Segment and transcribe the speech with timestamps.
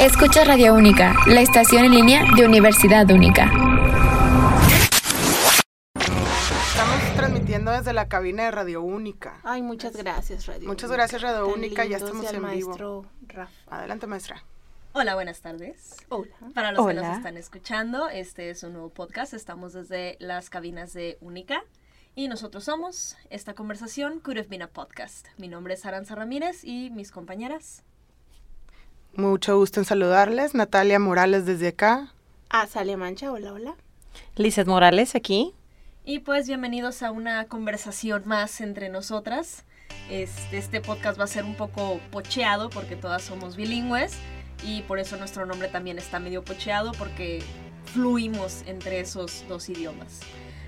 [0.00, 3.50] Escucha Radio Única, la estación en línea de Universidad Única.
[5.94, 9.38] Estamos transmitiendo desde la cabina de Radio Única.
[9.44, 10.96] Ay, muchas gracias, Radio Muchas Única.
[10.96, 11.84] gracias, Radio Tan Única.
[11.84, 13.06] Ya estamos en vivo.
[13.28, 13.52] Rafa.
[13.68, 14.42] Adelante, maestra.
[14.92, 15.96] Hola, buenas tardes.
[16.08, 16.30] Hola.
[16.54, 19.34] Para los que nos están escuchando, este es un nuevo podcast.
[19.34, 21.62] Estamos desde las cabinas de Única
[22.14, 25.26] y nosotros somos esta conversación Could Have Been a Podcast.
[25.36, 27.82] Mi nombre es Aranza Ramírez y mis compañeras.
[29.14, 30.54] Mucho gusto en saludarles.
[30.54, 32.12] Natalia Morales desde acá.
[32.50, 33.76] Ah, Sale Mancha, hola, hola.
[34.36, 35.54] Lizeth Morales aquí.
[36.04, 39.64] Y pues bienvenidos a una conversación más entre nosotras.
[40.10, 44.18] Este, este podcast va a ser un poco pocheado porque todas somos bilingües
[44.62, 47.42] y por eso nuestro nombre también está medio pocheado porque
[47.86, 50.20] fluimos entre esos dos idiomas.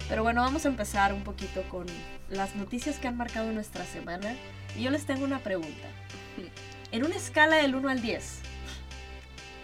[0.09, 1.87] Pero bueno, vamos a empezar un poquito con
[2.31, 4.35] las noticias que han marcado nuestra semana.
[4.77, 5.89] Y yo les tengo una pregunta.
[6.93, 8.39] En una escala del 1 al 10,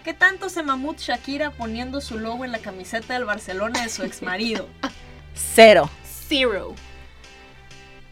[0.05, 4.02] ¿qué tanto se mamut Shakira poniendo su logo en la camiseta del Barcelona de su
[4.02, 4.68] exmarido?
[5.34, 5.88] Cero.
[6.29, 6.74] Zero.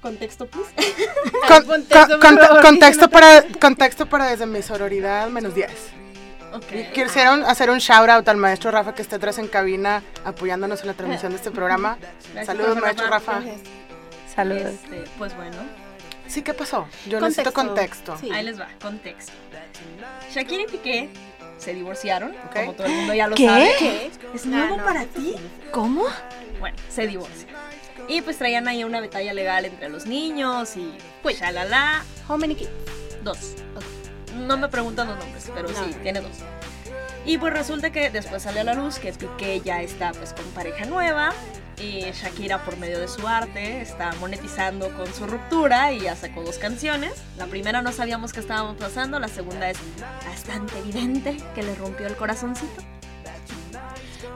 [0.00, 0.70] Contexto, please.
[1.48, 5.70] Con- Contexto, con- con- para, contexto para desde mi sororidad, menos 10.
[6.52, 6.92] Ok.
[6.92, 10.88] Quisieron hacer un shout out al maestro Rafa que está atrás en cabina apoyándonos en
[10.88, 11.96] la transmisión de este programa.
[12.32, 13.40] Gracias, Saludos, maestro Rafa.
[14.34, 14.64] Saludos.
[14.74, 15.56] Este, pues bueno,
[16.26, 16.86] Sí, ¿qué pasó?
[17.06, 18.16] Yo necesito contexto.
[18.16, 18.30] Sí.
[18.30, 19.32] ahí les va, contexto.
[20.32, 21.08] Shakira y Piqué
[21.58, 22.54] se divorciaron, Ok.
[22.54, 23.46] como todo el mundo ya lo ¿Qué?
[23.46, 23.74] sabe.
[23.80, 24.10] ¿Qué?
[24.32, 25.34] ¿Es nuevo no, para ti?
[25.72, 26.04] ¿Cómo?
[26.60, 27.48] Bueno, se divorcian.
[28.06, 32.04] Y pues traían ahí una batalla legal entre los niños y pues shalala.
[32.28, 32.70] How many kids?
[33.24, 33.56] Dos.
[34.34, 35.84] No me preguntan los nombres, pero No.
[35.84, 36.32] sí, tiene dos.
[37.26, 40.44] Y pues resulta que después sale a la luz que Piqué ya está pues con
[40.52, 41.32] pareja nueva
[41.76, 46.42] y Shakira por medio de su arte está monetizando con su ruptura y ya sacó
[46.42, 47.12] dos canciones.
[47.36, 49.78] La primera no sabíamos qué estábamos pasando, la segunda es
[50.26, 52.82] bastante evidente que le rompió el corazoncito.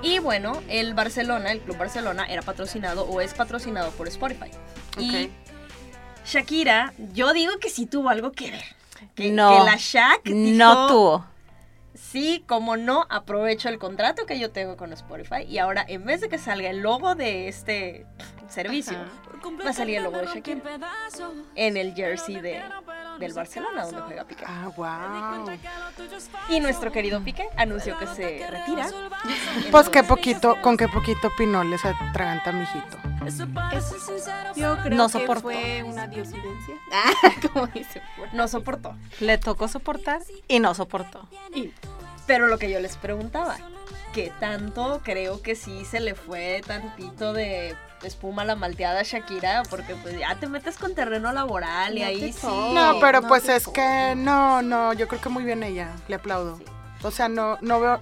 [0.02, 4.50] Y bueno, el Barcelona, el Club Barcelona era patrocinado o es patrocinado por Spotify.
[4.98, 5.30] Y.
[6.26, 8.64] Shakira, yo digo que sí tuvo algo que ver.
[9.14, 9.50] Que, No.
[9.58, 11.26] que la Shak dijo, No tuvo.
[11.94, 16.20] Sí, como no, aprovecho el contrato que yo tengo con Spotify y ahora en vez
[16.20, 18.04] de que salga el logo de este
[18.48, 18.98] servicio,
[19.64, 20.60] va a salir el logo de Shakira
[21.54, 22.62] en el jersey de,
[23.18, 24.44] del Barcelona donde juega Piqué.
[24.46, 25.50] Ah, wow.
[26.48, 28.88] Y nuestro querido Piqué anunció que se retira.
[29.70, 32.98] Pues qué poquito, con qué poquito pinoles atraganta mijito.
[34.54, 35.42] Yo creo No que soportó.
[35.42, 36.74] fue una diosidencia.
[36.92, 37.12] Ah,
[37.52, 38.02] como dice.
[38.32, 38.94] No soportó.
[39.20, 41.26] Le tocó soportar y no soportó.
[41.54, 41.72] Y
[42.26, 43.56] Pero lo que yo les preguntaba,
[44.12, 49.62] ¿qué tanto creo que sí se le fue tantito de espuma la malteada Shakira?
[49.70, 52.46] Porque pues ya te metes con terreno laboral y No ahí sí.
[52.46, 56.16] No, pero no pues es que no, no, yo creo que muy bien ella, le
[56.16, 56.60] aplaudo.
[57.02, 58.00] O sea, no, no veo,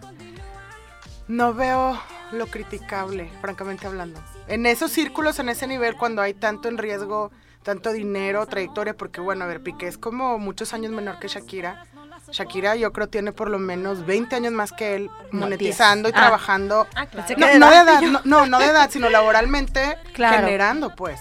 [1.28, 2.00] no veo
[2.32, 4.20] lo criticable, francamente hablando.
[4.48, 7.30] En esos círculos, en ese nivel, cuando hay tanto en riesgo,
[7.62, 11.86] tanto dinero, trayectoria, porque bueno, a ver, Piqué es como muchos años menor que Shakira.
[12.32, 16.12] Shakira yo creo tiene por lo menos 20 años más que él No, monetizando y
[16.12, 16.18] 10.
[16.18, 16.26] Ah.
[16.26, 16.86] trabajando.
[16.94, 17.26] Ah, claro.
[17.38, 18.00] No, ¿Qué no de edad?
[18.02, 20.38] no, no, no de edad, sino laboralmente Claro.
[20.38, 21.20] generando, pues.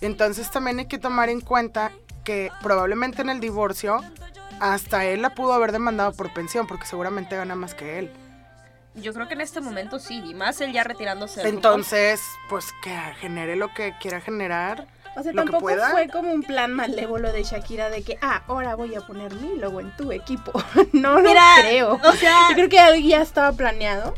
[0.00, 1.92] Entonces también hay que tomar en cuenta
[2.24, 4.00] que probablemente en el divorcio
[4.60, 8.10] hasta él la pudo haber demandado por pensión, porque seguramente gana más que él.
[8.94, 11.46] Yo creo que en este momento sí, y más él ya retirándose.
[11.48, 12.90] Entonces, pues que
[13.20, 14.86] genere lo que quiera generar.
[15.16, 15.90] O sea, Lo que tampoco pueda.
[15.90, 19.56] fue como un plan malévolo de Shakira de que, ah, ahora voy a poner mi
[19.58, 20.52] logo en tu equipo.
[20.92, 21.94] no lo Mira, creo.
[22.02, 24.14] o sea- Yo creo que ya estaba planeado.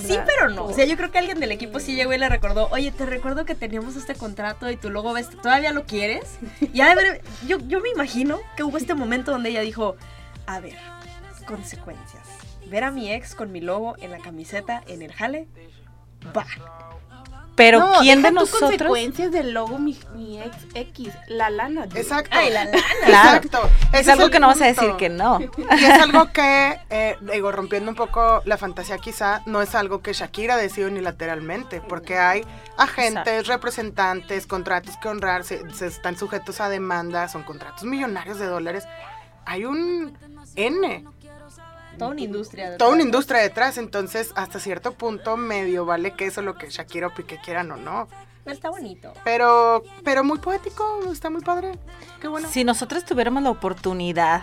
[0.00, 0.64] Sí, pero no.
[0.64, 3.06] O- sea, yo creo que alguien del equipo sí llegó y le recordó, oye, te
[3.06, 6.38] recuerdo que teníamos este contrato y tu logo ves, ¿todavía lo quieres?
[6.60, 9.94] Y de haber- yo, yo me imagino que hubo este momento donde ella dijo,
[10.46, 10.76] a ver,
[11.46, 12.26] consecuencias.
[12.66, 15.46] Ver a mi ex con mi logo en la camiseta, en el jale,
[16.36, 16.44] va.
[17.56, 18.70] Pero No, ¿quién de deja tú nosotros?
[18.70, 21.86] consecuencias del logo mi, mi ex X, la lana.
[21.86, 22.00] dude.
[22.00, 22.36] Exacto.
[22.38, 22.78] Ay, la lana.
[23.04, 23.36] Claro.
[23.38, 23.70] Exacto.
[23.94, 25.40] Es algo que no vas a decir que no.
[25.40, 30.02] Y es algo que, eh, digo, rompiendo un poco la fantasía quizá, no es algo
[30.02, 32.44] que Shakira decide unilateralmente, porque hay
[32.76, 33.52] agentes, Exacto.
[33.52, 38.84] representantes, contratos que honrar, se, se están sujetos a demandas, son contratos millonarios de dólares.
[39.46, 40.18] Hay un
[40.56, 41.04] N,
[41.98, 42.76] Toda una industria.
[42.76, 43.06] toda una detrás.
[43.06, 47.38] industria detrás, entonces hasta cierto punto medio vale que eso lo que Shakira o Piqué
[47.42, 48.08] quieran o no.
[48.44, 49.12] Está bonito.
[49.24, 51.78] Pero, pero muy poético, está muy padre,
[52.20, 52.48] qué bueno.
[52.48, 54.42] Si nosotros tuviéramos la oportunidad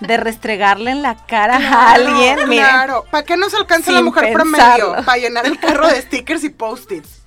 [0.00, 4.32] de restregarle en la cara a alguien, miren, Claro, ¿para qué nos alcanza la mujer
[4.32, 4.94] promedio?
[5.04, 7.22] Para llenar el carro de stickers y post-its.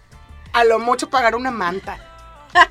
[0.53, 1.97] A lo mucho pagar una manta.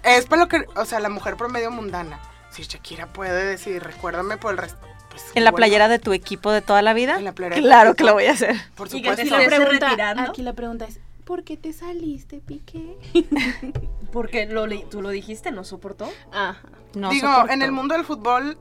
[0.02, 2.18] Es para lo que, o sea, la mujer promedio mundana.
[2.50, 4.86] Si Shakira puede decir, recuérdame por el resto.
[5.14, 7.16] Pues, ¿En la bueno, playera de tu equipo de toda la vida?
[7.18, 8.56] En la playera Claro que lo voy a hacer.
[8.74, 9.38] Por te Aquí supuesto.
[9.38, 12.96] la, pregunta, aquí la pregunta es, ¿por qué te saliste, Piqué?
[14.12, 16.10] Porque lo, tú lo dijiste, no soportó.
[16.32, 16.60] Ajá.
[16.94, 18.58] No Digo, en el mundo del fútbol,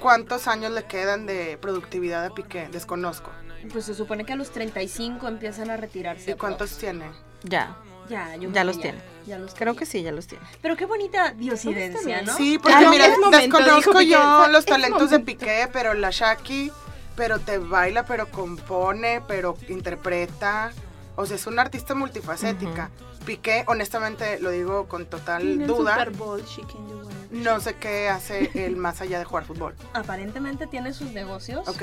[0.00, 2.68] ¿cuántos años le quedan de productividad a Piqué?
[2.70, 3.30] Desconozco.
[3.72, 6.32] Pues se supone que a los 35 empiezan a retirarse.
[6.32, 7.06] ¿Y cuántos tiene?
[7.42, 7.76] Ya,
[8.08, 8.98] Ya, yo Ya los tiene.
[9.26, 9.78] Ya los creo tiene.
[9.78, 10.44] que sí, ya los tiene.
[10.60, 12.36] Pero qué bonita diosidencia, ¿no?
[12.36, 15.20] Sí, porque Ah, mira, desconozco yo los talentos de.
[15.20, 16.70] Piqué, pero la Shaki,
[17.16, 20.72] pero te baila, pero compone, pero interpreta.
[21.16, 22.90] O sea, es una artista multifacética.
[23.24, 27.28] Piqué, honestamente, lo digo con total duda, Super Bowl, she can do whatever.
[27.30, 29.74] no sé qué hace él más allá de jugar fútbol.
[29.94, 31.66] Aparentemente tiene sus negocios.
[31.66, 31.82] ¿Ok?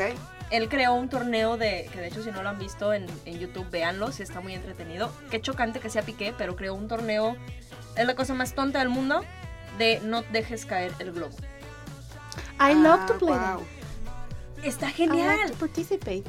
[0.51, 3.39] Él creó un torneo de, que de hecho si no lo han visto en, en
[3.39, 5.11] YouTube, véanlo, si está muy entretenido.
[5.29, 7.37] Qué chocante que sea Piqué, pero creó un torneo,
[7.95, 9.23] es la cosa más tonta del mundo,
[9.77, 11.35] de no dejes caer el globo.
[12.59, 13.39] I love Ah, to play wow.
[13.39, 13.59] that.
[14.63, 15.49] Está I like genial.
[15.51, 16.23] to participate.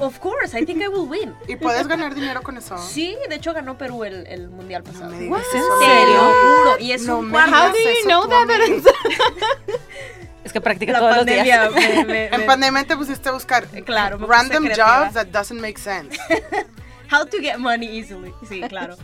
[0.00, 1.34] Of course, I think I will win.
[1.48, 2.78] ¿Y puedes ganar dinero con eso?
[2.78, 5.10] Sí, de hecho ganó Perú el, el mundial No pasado.
[5.10, 5.78] me digas ¿En eso.
[5.80, 6.14] Te serio?
[6.14, 8.48] lo juro, y es No un me How do you know that?
[10.44, 11.88] Es que practica La todos pandemia los días.
[11.96, 15.78] me- me- En me- pandemia te pusiste a buscar Claro, random jobs that doesn't make
[15.80, 16.16] sense.
[17.10, 18.32] How to get money easily.
[18.48, 18.96] Sí, claro.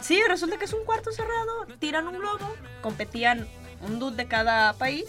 [0.00, 3.46] Sí, resulta que es un cuarto cerrado, tiran un globo, competían
[3.80, 5.06] un dude de cada país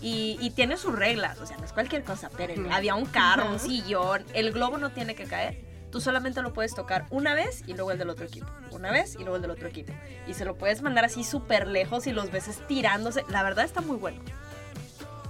[0.00, 3.50] y, y tiene sus reglas, o sea, no es cualquier cosa, pero había un carro,
[3.50, 5.60] un sillón, el globo no tiene que caer.
[5.90, 8.46] Tú solamente lo puedes tocar una vez y luego el del otro equipo.
[8.70, 9.92] Una vez y luego el del otro equipo.
[10.26, 13.22] Y se lo puedes mandar así súper lejos y los veces tirándose.
[13.28, 14.22] La verdad está muy bueno.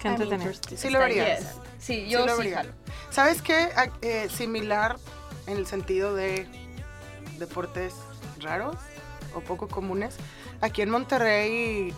[0.02, 0.52] Qué entretenido.
[0.76, 1.69] Sí lo interesante.
[1.78, 2.56] Sí, Sí yo lo sí, vería.
[2.58, 2.72] jalo.
[3.10, 3.69] ¿Sabes qué?
[3.76, 4.96] Ah, eh, similar
[5.46, 6.46] en el sentido de
[7.38, 7.94] deportes
[8.40, 8.76] raros
[9.34, 10.16] o poco comunes.
[10.60, 11.93] Aquí en Monterrey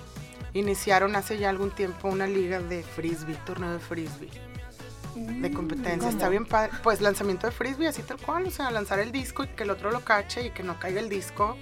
[0.53, 4.31] iniciaron hace ya algún tiempo una liga de frisbee, torneo de frisbee,
[5.17, 5.99] de competencia.
[5.99, 6.11] ¿Cómo?
[6.11, 6.73] Está bien padre.
[6.83, 8.47] Pues lanzamiento de frisbee, así tal cual.
[8.47, 11.01] O sea, lanzar el disco y que el otro lo cache y que no caiga
[11.01, 11.56] el disco.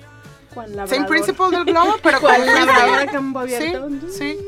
[0.55, 3.12] ¿Cuál Same principle del globo, pero con ¿Cuál labrador a frisbee.
[3.12, 3.89] campo abierto?
[4.09, 4.39] Sí, sí.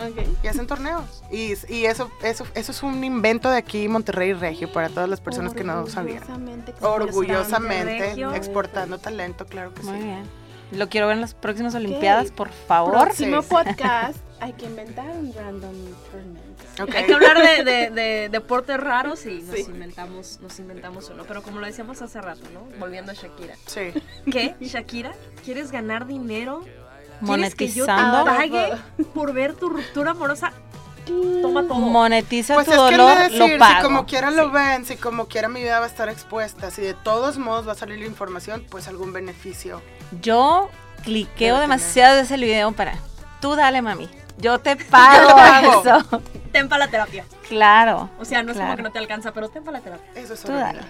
[0.00, 0.18] Ok.
[0.42, 1.22] Y hacen torneos.
[1.30, 5.20] Y, y eso, eso, eso es un invento de aquí, Monterrey Regio, para todas las
[5.20, 6.22] personas que no sabían.
[6.22, 8.32] Orgullosamente Orgullosamente Regio.
[8.34, 10.04] exportando talento, claro que Muy sí.
[10.04, 10.40] bien.
[10.72, 12.92] Lo quiero ver en las próximas Olimpiadas, por favor.
[12.92, 13.48] Próximo Sí.
[13.50, 15.74] podcast hay que inventar un random
[16.12, 16.60] tournament.
[16.80, 16.94] Ok.
[16.94, 19.64] Hay que hablar de, de- de deportes raros y nos Sí.
[19.68, 21.24] inventamos, nos inventamos uno.
[21.26, 22.60] Pero como lo decíamos hace rato, ¿no?
[22.78, 23.56] Volviendo a Shakira.
[23.66, 23.92] Sí.
[24.30, 24.54] ¿Qué?
[24.60, 25.12] Shakira,
[25.44, 26.64] ¿quieres ganar dinero?
[27.24, 28.24] ¿Quieres que yo te Monetizando.
[28.24, 28.72] pague
[29.14, 30.52] por ver tu ruptura amorosa?
[31.42, 31.74] Toma todo.
[31.74, 33.82] Monetiza Pues tu es que dolor, han de lo decir, si pago.
[33.82, 36.94] como quiera lo ven, si como quiera mi vida va a estar expuesta, si de
[36.94, 39.82] todos modos va a salir la información, pues algún beneficio.
[40.22, 40.68] Yo
[41.02, 42.94] cliqueo Debe demasiado de ese video para.
[43.40, 44.08] Tú dale, mami.
[44.38, 45.80] Yo te pago te pago.
[45.82, 46.22] eso.
[46.52, 47.24] Ten para la terapia.
[47.48, 48.08] Claro.
[48.20, 48.76] O sea, no es como Claro.
[48.76, 50.10] que no te alcanza, pero ten para la terapia.
[50.14, 50.80] Eso es Tú dale.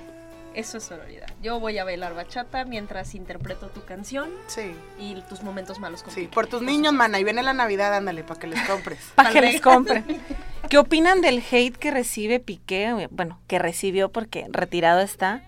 [0.54, 1.28] Eso es sororidad.
[1.42, 6.12] Yo voy a bailar bachata mientras interpreto tu canción Sí, y tus momentos malos con
[6.12, 6.26] sí.
[6.26, 8.98] Por tus niños, mana, y viene la Navidad, ándale, para que les compres.
[9.14, 10.04] Para que les compren.
[10.68, 13.08] ¿Qué opinan del hate que recibe Piqué?
[13.10, 15.42] Bueno, que recibió porque retirado está.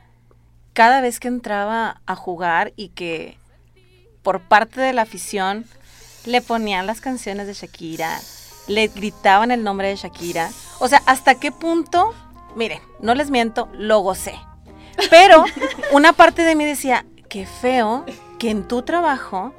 [0.73, 3.37] Cada vez que entraba a jugar y que
[4.23, 5.67] por parte de la afición
[6.25, 8.21] le ponían las canciones de Shakira,
[8.69, 10.51] le gritaban el nombre de Shakira.
[10.79, 12.15] O sea, ¿hasta qué punto?
[12.57, 14.35] Miren, no les miento, lo gocé.
[15.11, 15.45] Pero
[15.93, 18.05] una parte de mí decía, qué feo
[18.39, 19.53] que en tu trabajo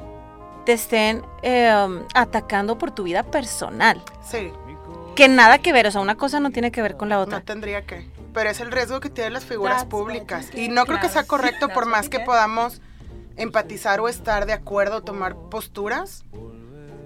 [0.65, 1.71] te estén eh,
[2.13, 4.01] atacando por tu vida personal.
[4.25, 4.51] Sí,
[5.15, 7.21] Que nada que ver, o sea, una cosa no tiene que ver con la no
[7.21, 7.41] otra.
[7.41, 8.09] tendría que.
[8.33, 10.49] Pero es el riesgo que tienen las figuras públicas.
[10.55, 12.81] Y no creo que sea correcto por más que podamos
[13.35, 16.23] empatizar o estar de acuerdo o tomar posturas.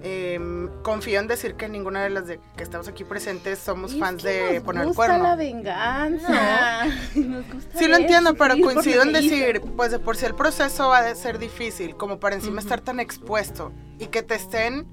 [0.04, 4.00] Em, confío en decir que ninguna de las de que estamos aquí presentes somos Es
[4.00, 5.24] fans que de nos poner el gusta cuerno.
[5.24, 6.86] la venganza.
[7.16, 10.90] Nos gusta Sí lo entiendo, pero coincido en decir, pues de por sí el proceso
[10.90, 12.60] va a ser difícil, como para encima Ujú.
[12.68, 14.86] estar tan expuesto y que te estén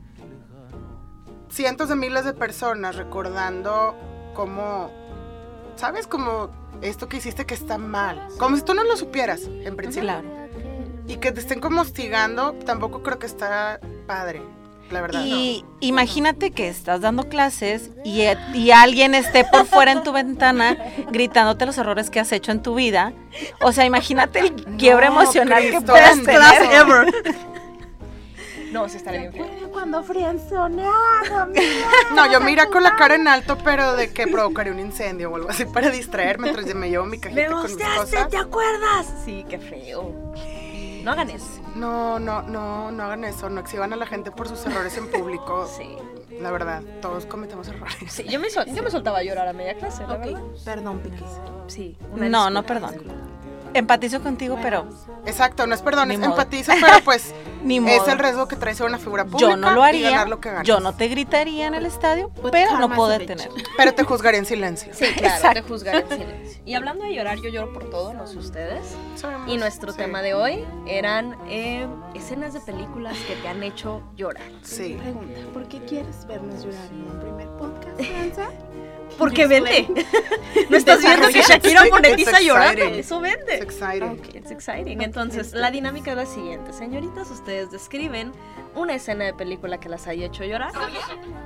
[1.50, 3.94] cientos de miles de personas recordando
[4.34, 4.90] cómo,
[5.76, 6.06] ¿sabes?
[6.06, 6.50] Como
[6.82, 10.08] esto que hiciste que está mal, como si tú no lo supieras, en principio.
[10.08, 10.28] Claro.
[11.06, 14.42] Y que te estén como hostigando, tampoco creo que está padre,
[14.90, 15.22] la verdad.
[15.24, 20.12] Y imagínate que estás dando clases y, eh, y alguien esté por fuera en tu
[20.12, 20.76] ventana
[21.10, 23.12] gritándote los errores que has hecho en tu vida.
[23.60, 26.36] O sea, imagínate el quiebre No, emocional que Cristo, best tener.
[26.36, 27.14] class ever.
[28.72, 29.46] No, sí estaría bien feo.
[29.70, 31.48] Cuando frienzoneaba,
[32.14, 35.36] No, yo mira con la cara en alto, pero de que provocaría un incendio o
[35.36, 38.28] algo así para distraerme mientras yo me llevo mi cajita ¡Me con mis cosas.
[38.28, 39.06] ¿Te acuerdas?
[39.24, 40.12] Sí, qué feo.
[41.04, 41.46] No hagan eso.
[41.74, 43.50] No, no, no, no hagan eso.
[43.50, 45.68] No exhiban a la gente por sus errores en público.
[45.76, 45.96] Sí.
[46.40, 47.94] La verdad, todos cometemos errores.
[48.08, 50.40] Sí, yo me, sol- yo me soltaba a llorar a media clase, la verdad.
[50.64, 51.20] perdón, Piquis.
[51.68, 51.96] Sí.
[52.16, 52.96] No, no, perdón.
[53.74, 54.86] Empatizo contigo, pero
[55.26, 56.30] Exacto, no es perdón, es modo.
[56.30, 58.06] empatiza, pero pues ni es modo.
[58.12, 60.10] el riesgo que trae ser una figura pública yo no lo y haría.
[60.10, 60.66] ganar lo que ganas.
[60.66, 63.48] Yo no te gritaría en el estadio, But pero no puedo detener.
[63.76, 64.92] Pero te juzgaría en silencio.
[64.94, 65.62] Sí, claro, Exacto.
[65.62, 66.62] te juzgaré en silencio.
[66.64, 68.84] Y hablando de llorar, yo lloro por todo, no sé ustedes.
[69.16, 69.98] Sabemos, Y nuestro sí.
[69.98, 74.44] tema de hoy eran eh, escenas de películas que te han hecho llorar.
[74.62, 74.94] Sí.
[75.00, 78.50] Pregunta, ¿por qué quieres vernos llorar en un primer podcast, Franza?
[79.18, 79.86] Porque vende.
[80.70, 82.84] ¿No estás viendo que Shakira monetiza llorando?
[82.84, 83.54] Eso vende.
[83.56, 84.10] It's exciting.
[84.10, 85.02] Ok, it's exciting.
[85.02, 86.72] Entonces, la dinámica es la siguiente.
[86.72, 88.32] Señoritas, ustedes describen
[88.74, 90.72] una escena de película que las haya hecho llorar.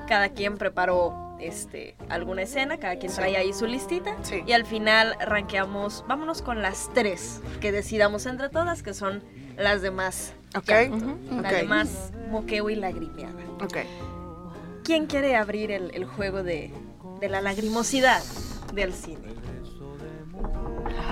[0.06, 4.16] Cada quien preparó este, alguna escena, cada quien trae ahí su listita.
[4.22, 4.42] Sí.
[4.46, 9.22] Y al final rankeamos, vámonos con las tres que decidamos entre todas, que son
[9.56, 10.32] las demás.
[10.56, 10.70] Ok.
[10.90, 11.18] Ujú.
[11.42, 11.54] La Ok.
[11.54, 13.34] de más moqueo y lagrimeada.
[13.62, 13.76] Ok.
[14.84, 16.72] ¿Quién quiere abrir el, el juego de,
[17.20, 18.22] de la lagrimosidad
[18.75, 19.18] del cine?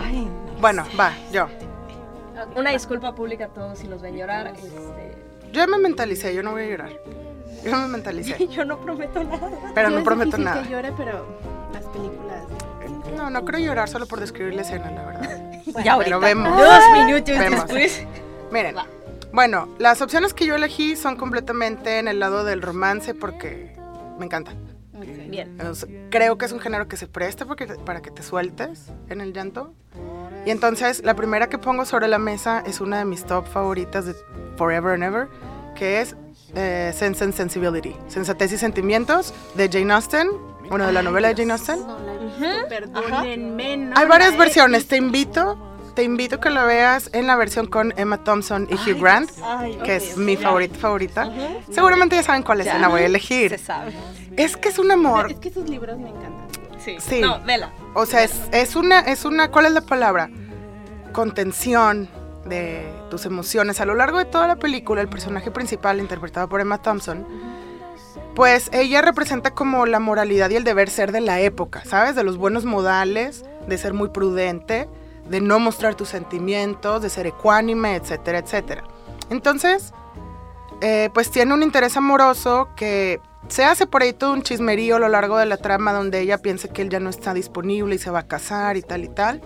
[0.03, 0.29] Ay,
[0.61, 1.49] Bueno, va, yo.
[2.55, 4.49] Una disculpa pública a todos si los ven llorar.
[4.49, 4.69] Este,
[5.53, 6.91] Yo ya me mentalicé, yo no voy a llorar.
[7.65, 9.51] Yo me mentalicé, yo no prometo nada.
[9.75, 10.63] pero no prometo nada.
[10.63, 11.27] que llore, pero
[11.73, 12.45] las películas...
[13.17, 15.63] No, no creo llorar solo por describir la escena, la verdad.
[15.85, 16.05] ya ahorita.
[16.05, 16.57] Pero vemos.
[16.59, 17.61] Dos minutos Vemos.
[17.67, 18.05] después.
[18.53, 18.87] Miren, Va.
[19.33, 23.75] bueno, las opciones que yo elegí son completamente en el lado del romance porque
[24.19, 24.53] me encanta.
[25.29, 25.59] Bien.
[25.75, 29.21] Sea, creo que es un género que se presta porque, para que te sueltes en
[29.21, 29.73] el llanto.
[30.45, 34.07] Y entonces, la primera que pongo sobre la mesa es una de mis top favoritas
[34.07, 34.15] de
[34.57, 35.29] Forever and Ever,
[35.75, 36.17] que es
[36.55, 40.29] eh, Sense and Sensibility, Sensatez y Sentimientos, de Jane Austen,
[40.71, 41.81] bueno, de la novela de Jane Austen.
[41.81, 42.45] No la he visto,
[43.95, 45.59] Hay la varias versiones, te invito,
[45.95, 49.79] te invito que la veas en la versión con Emma Thompson y Hugh Grant, Ay,
[49.85, 51.31] que es mi favorita favorita.
[51.71, 52.71] Seguramente ya saben cuál Ya.
[52.73, 53.59] escena voy a Se elegir.
[53.59, 53.93] sabe.
[54.37, 56.47] Es que es un amor, Es que sus libros me encantan.
[56.79, 56.97] Sí.
[57.01, 57.21] Sí.
[57.21, 57.73] No, vela.
[57.95, 60.31] o sea, es, es una, es una, ¿cuál es la palabra?
[61.13, 62.09] Contención
[62.45, 63.81] de tus emociones.
[63.81, 67.27] A lo largo de toda la película, el personaje principal, interpretado por Emma Thompson,
[68.35, 72.15] pues ella representa como la moralidad y el deber ser de la época, ¿sabes?
[72.15, 74.89] De los buenos modales, de ser muy prudente,
[75.29, 78.85] de no mostrar tus sentimientos, de ser ecuánime, etcétera, etcétera.
[79.31, 79.93] Entonces,
[80.83, 84.99] eh, pues tiene un interés amoroso que se hace por ahí todo un chismerío a
[84.99, 87.99] lo largo de la trama donde ella piensa que él ya no está disponible y
[87.99, 89.43] se va a casar y tal y tal.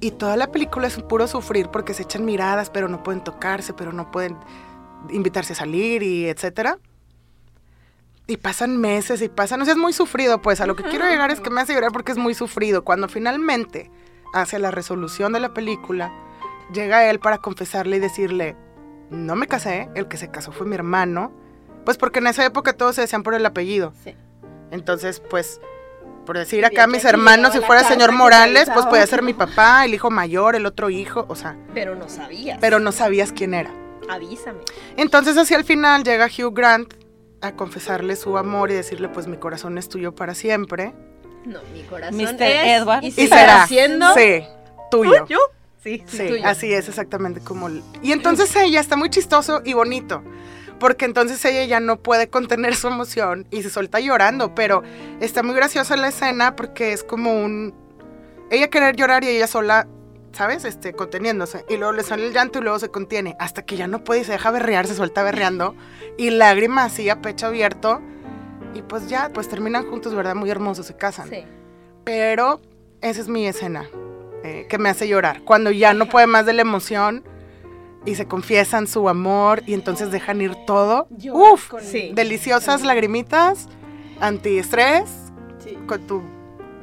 [0.00, 3.22] Y toda la película es un puro sufrir porque se echan miradas, pero no pueden
[3.22, 4.36] tocarse, pero no pueden
[5.10, 6.78] invitarse a salir y etcétera.
[8.26, 11.06] Y pasan meses y pasan, o sea, es muy sufrido, pues a lo que quiero
[11.06, 12.84] llegar es que me hace llorar porque es muy sufrido.
[12.84, 13.90] Cuando finalmente,
[14.32, 16.12] hacia la resolución de la película,
[16.72, 18.56] llega él para confesarle y decirle,
[19.10, 21.32] no me casé, el que se casó fue mi hermano,
[21.84, 23.92] pues porque en esa época todos se decían por el apellido.
[24.04, 24.14] Sí.
[24.70, 25.60] Entonces, pues,
[26.24, 29.94] por decir acá mis hermanos, si fuera señor Morales, pues podía ser mi papá, el
[29.94, 32.58] hijo mayor, el otro hijo, o sea, Pero no sabías.
[32.60, 33.70] pero no sabías quién era.
[34.08, 34.60] Avísame.
[34.96, 36.94] Entonces hacia el final llega Hugh Grant
[37.40, 40.94] a confesarle su amor y decirle, pues mi corazón es tuyo para siempre.
[41.44, 42.42] No, mi corazón Mr.
[42.42, 43.02] es Edward.
[43.04, 44.44] y, será, siendo sí,
[44.90, 45.26] tuyo.
[45.26, 45.38] yo.
[45.82, 46.46] Sí, Sí, tuyo.
[46.46, 47.68] así es exactamente como...
[48.02, 50.22] Y entonces ella está muy chistoso y bonito,
[50.82, 54.82] porque entonces ella ya no puede contener su emoción y se suelta llorando, pero
[55.20, 57.72] está muy graciosa la escena porque es como un...
[58.50, 59.86] Ella querer llorar y ella sola,
[60.32, 60.64] ¿sabes?
[60.64, 61.64] Este, conteniéndose.
[61.68, 64.22] Y luego le sale el llanto y luego se contiene, hasta que ya no puede
[64.22, 65.76] y se deja berrear, se suelta berreando
[66.18, 68.02] y lágrimas así a pecho abierto.
[68.74, 70.34] Y pues ya, pues terminan juntos, ¿verdad?
[70.34, 71.30] Muy hermosos, se casan.
[71.30, 71.44] Sí.
[72.02, 72.60] Pero
[73.02, 73.88] esa es mi escena
[74.42, 75.42] eh, que me hace llorar.
[75.42, 77.22] Cuando ya no puede más de la emoción
[78.04, 81.06] y se confiesan su amor y entonces dejan ir todo.
[81.32, 82.10] Uf, con- sí.
[82.14, 83.68] deliciosas lagrimitas,
[84.20, 85.04] antiestrés,
[85.58, 85.76] Sí.
[85.86, 86.22] con tu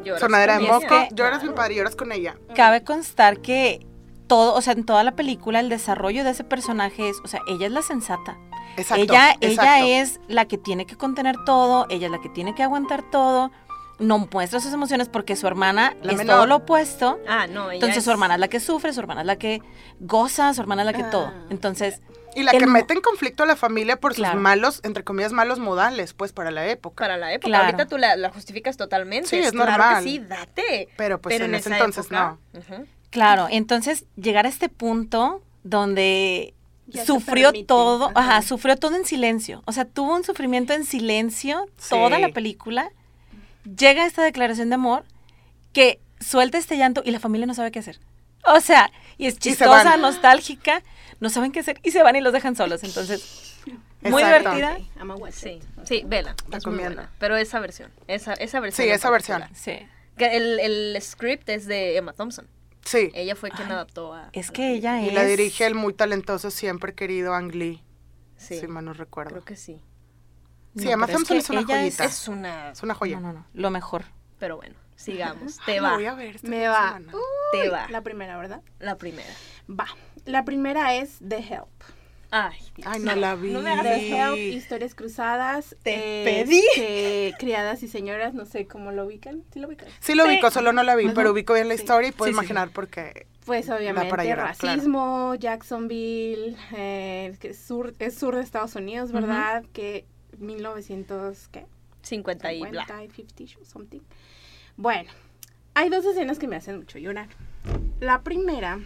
[0.04, 0.86] Lloras sonadera de moco.
[0.86, 1.08] ella.
[1.12, 2.36] Lloras mi padre, lloras con ella.
[2.56, 3.86] Cabe constar que
[4.28, 7.42] todo, o sea, en toda la película el desarrollo de ese personaje es, o sea,
[7.48, 8.38] ella es la sensata.
[8.78, 9.04] Exacto.
[9.04, 9.84] ella, exacto.
[9.86, 13.04] ella es la que tiene que contener todo, ella es la que tiene que aguantar
[13.12, 13.52] todo,
[14.00, 16.36] no muestra sus emociones porque su hermana La es menor.
[16.38, 17.20] todo lo opuesto.
[17.27, 19.36] Ah, no, ella Entonces es- su hermana es la que sufre, su hermana es la
[19.38, 19.62] que
[20.00, 21.27] goza, su hermana es la que todo.
[21.27, 21.46] Ah.
[21.50, 22.01] Entonces,
[22.36, 24.34] Y la el que mete en conflicto a la familia por Claro.
[24.36, 27.03] sus malos, entre comillas, malos modales, pues para la época.
[27.03, 27.48] Para la época.
[27.50, 27.65] Claro.
[27.65, 29.27] Ahorita tú la, la justificas totalmente.
[29.27, 30.03] Sí, es claro normal.
[30.03, 30.89] que sí, date.
[30.96, 32.86] Pero pues Pero en, en ese entonces época, no.
[33.10, 36.53] Claro, entonces llegar a este punto donde
[36.88, 38.38] Ya sufrió todo, ajá.
[38.38, 38.41] ajá.
[38.44, 39.63] sufrió todo en silencio.
[39.65, 42.22] O sea, tuvo un sufrimiento en silencio toda Sí.
[42.22, 42.91] la película.
[43.63, 45.04] Llega esta declaración de amor
[45.74, 48.00] que suelta este llanto y la familia no sabe qué hacer.
[48.46, 50.82] O sea, y es chistosa, nostálgica,
[51.20, 52.84] no saben qué hacer y se van y los dejan solos.
[52.84, 53.60] Entonces,
[54.01, 54.56] muy Exacto.
[54.56, 54.78] divertida.
[55.32, 56.36] Sí, sí, vela.
[56.50, 57.06] Recomiendo.
[57.20, 58.88] Pero esa versión, esa, esa versión.
[58.88, 59.44] Sí, esa versión.
[59.54, 59.78] Sí.
[60.18, 62.48] Que El, el script es de Emma Thompson.
[62.86, 63.12] Sí.
[63.13, 64.30] Ella fue quien Ay, adaptó a.
[64.34, 65.13] Es que ella Y es.
[65.13, 67.84] la dirige el muy talentoso, siempre querido Ang Lee,
[68.38, 69.32] Sí, si mal no recuerdo.
[69.32, 69.82] creo que sí.
[70.76, 72.06] Sí, No, que es una ella joyita.
[72.06, 72.72] Es una.
[72.72, 73.20] Es una joya.
[73.20, 73.46] No, no, no.
[73.54, 74.06] Lo mejor.
[74.38, 75.58] Pero bueno, sigamos.
[75.66, 75.96] Te va.
[75.96, 77.00] voy a ver este Me va.
[77.52, 77.88] Te va.
[77.90, 78.62] La primera, ¿verdad?
[78.80, 79.30] La primera.
[79.70, 79.88] Va.
[80.26, 81.68] La primera es The Help.
[82.32, 82.88] Ay, Dios.
[82.88, 83.50] Ay, no la vi.
[83.52, 85.76] No me The Help, historias cruzadas.
[85.82, 86.62] Te eh, pedí.
[86.76, 89.44] que criadas y señoras, no sé cómo lo ubican.
[89.52, 89.88] ¿Sí lo ubican?
[90.00, 90.30] Sí lo Sí.
[90.30, 91.14] ubico, solo no la vi, Ajá.
[91.16, 91.82] pero ubico bien la Sí.
[91.82, 92.44] historia y puedo Sí, sí, sí.
[92.46, 93.26] imaginar por qué.
[93.46, 94.76] Pues obviamente para llorar, claro.
[94.76, 99.64] racismo, Jacksonville, eh, que es sur, es sur de Estados Unidos, ¿verdad?
[99.74, 100.06] Que
[100.39, 101.65] 1900, ¿qué?
[102.01, 102.86] 50 y bla.
[102.86, 104.01] 50 y 50 something.
[104.77, 105.12] Bueno,
[105.74, 107.27] hay dos escenas que me hacen mucho llorar.
[108.00, 108.79] La primera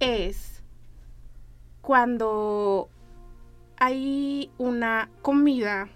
[0.00, 0.62] es
[1.80, 2.88] cuando
[3.78, 5.88] hay una comida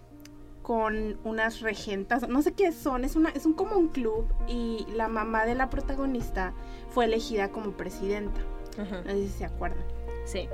[0.62, 4.86] con unas regentas, no sé qué son, es una es un como un club y
[4.94, 6.54] la mamá de la protagonista
[6.90, 8.40] fue elegida como presidenta.
[8.78, 9.84] No sé si se acuerdan.
[10.24, 10.48] Sí.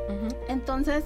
[0.48, 1.04] Entonces,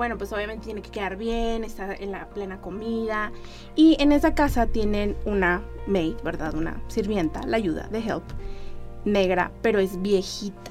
[0.00, 3.32] bueno, pues obviamente tiene que quedar bien, está en la plena comida.
[3.76, 6.54] Y en esa casa tienen una maid, ¿verdad?
[6.54, 8.24] Una sirvienta, la ayuda de help,
[9.04, 10.70] negra, pero es viejita.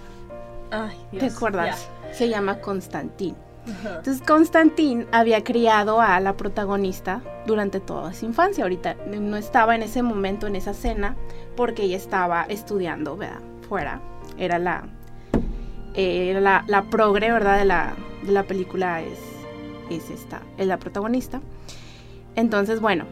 [0.72, 1.22] Ay, Dios.
[1.22, 1.88] ¿Te acuerdas?
[2.12, 3.36] Se llama Constantine.
[3.68, 3.74] Ya.
[3.74, 3.98] Ajá.
[3.98, 8.64] Entonces, Constantine había criado a la protagonista durante toda su infancia.
[8.64, 11.16] Ahorita no estaba en ese momento, en esa cena,
[11.56, 13.42] porque ella estaba estudiando, ¿verdad?
[13.68, 14.02] Fuera.
[14.40, 14.90] Era la,
[15.93, 17.58] eh, la, la progre, ¿verdad?
[17.58, 17.93] De la,
[18.24, 19.19] de la película es,
[19.89, 21.41] es esta, es la protagonista.
[22.36, 23.05] Entonces, bueno,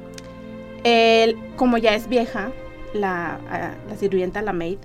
[0.84, 2.52] él, como ya es vieja,
[2.94, 3.40] la,
[3.88, 4.78] la sirvienta, la maid,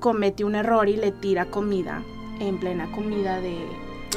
[0.00, 2.02] comete un error y le tira comida
[2.40, 3.56] en plena comida de,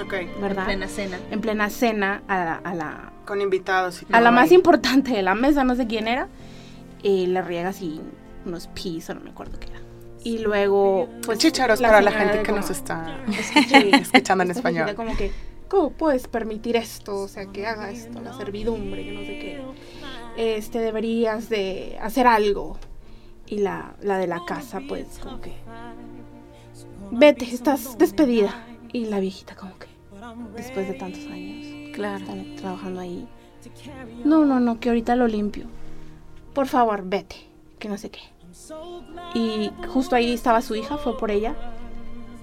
[0.01, 0.65] Ok, ¿verdad?
[0.65, 1.19] Plena cena.
[1.31, 5.21] en plena cena a la, a la, con invitados y a la más importante de
[5.21, 6.27] la mesa, no sé quién era,
[7.03, 8.01] y le riega así
[8.45, 9.79] unos pis o no me acuerdo qué era.
[10.27, 11.39] Y luego, pues.
[11.39, 13.17] Chícharos para la gente que como- nos está
[14.01, 14.93] escuchando en español.
[14.95, 15.31] como que,
[15.69, 17.15] ¿cómo puedes permitir esto?
[17.15, 19.61] O sea, que haga esto, la servidumbre, que no sé qué.
[20.57, 22.77] Este, deberías de hacer algo.
[23.45, 25.53] Y la, la de la casa, pues, como que,
[27.11, 28.65] vete, estás despedida.
[28.91, 29.87] Y la viejita como que,
[30.57, 32.17] después de tantos años, Claro.
[32.17, 33.25] están trabajando ahí.
[34.25, 35.65] No, no, no, que ahorita lo limpio.
[36.53, 37.37] Por favor, vete,
[37.79, 38.19] que no sé qué.
[39.33, 41.55] Y justo ahí estaba su hija, fue por ella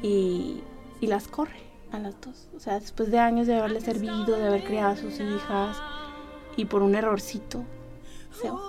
[0.02, 0.60] y,
[1.00, 2.48] y las corre a las dos.
[2.56, 5.76] O sea, después de años de haberle servido, de haber criado a sus hijas
[6.56, 7.62] y por un errorcito.
[8.40, 8.60] se va.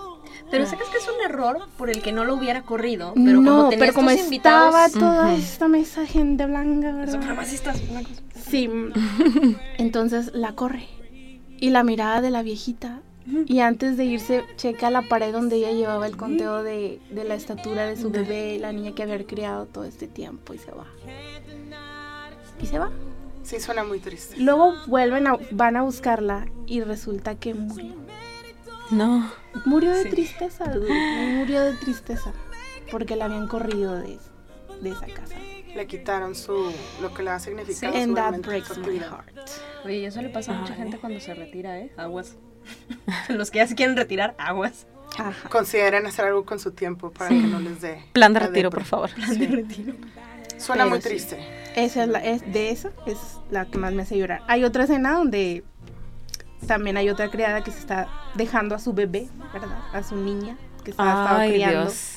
[0.51, 3.13] Pero sé que es un error por el que no lo hubiera corrido.
[3.15, 4.91] Pero no, como tenía pero como estos estaba invitados.
[4.91, 5.36] toda Ujú.
[5.41, 7.13] esta mesa de gente blanca, ¿verdad?
[8.47, 8.69] Sí.
[9.77, 10.88] Entonces la corre.
[11.58, 13.01] Y la mirada de la viejita.
[13.28, 17.34] Y antes de irse, checa la pared donde ella llevaba el conteo de, de la
[17.36, 20.86] estatura de su bebé, la niña que había criado todo este tiempo, y se va.
[22.62, 22.92] Y se va.
[23.44, 24.38] Sí, suena muy triste.
[24.38, 27.94] Luego vuelven a, van a buscarla y resulta que murió.
[28.92, 29.32] No.
[29.66, 30.10] Murió de Sí.
[30.10, 30.66] tristeza,
[31.36, 32.32] murió de tristeza.
[32.92, 34.20] Porque la habían corrido de,
[34.82, 35.36] de esa casa.
[35.76, 39.30] Le quitaron su lo que le ha significado su And that breaks my heart.
[39.84, 40.80] Oye, y eso le pasa a mucha Ay.
[40.80, 41.92] gente cuando se retira, ¿eh?
[41.98, 42.36] Aguas.
[43.30, 44.86] Los que ya se quieren retirar, aguas.
[45.17, 45.49] Ajá.
[45.49, 47.39] Consideren hacer algo con su tiempo para Sí.
[47.41, 48.04] que no les dé.
[48.13, 49.10] Plan de la retiro, por favor.
[49.28, 49.47] Sí.
[50.58, 51.10] Suena Pero muy sí.
[51.10, 51.38] triste.
[51.75, 53.17] Esa es la, es, de esa es
[53.51, 54.41] la que más me hace llorar.
[54.47, 55.63] Hay otra escena donde
[56.67, 59.78] también hay otra criada que se está dejando a su bebé, ¿verdad?
[59.93, 61.82] A su niña que se ha estado Ay, criando.
[61.82, 62.12] Dios.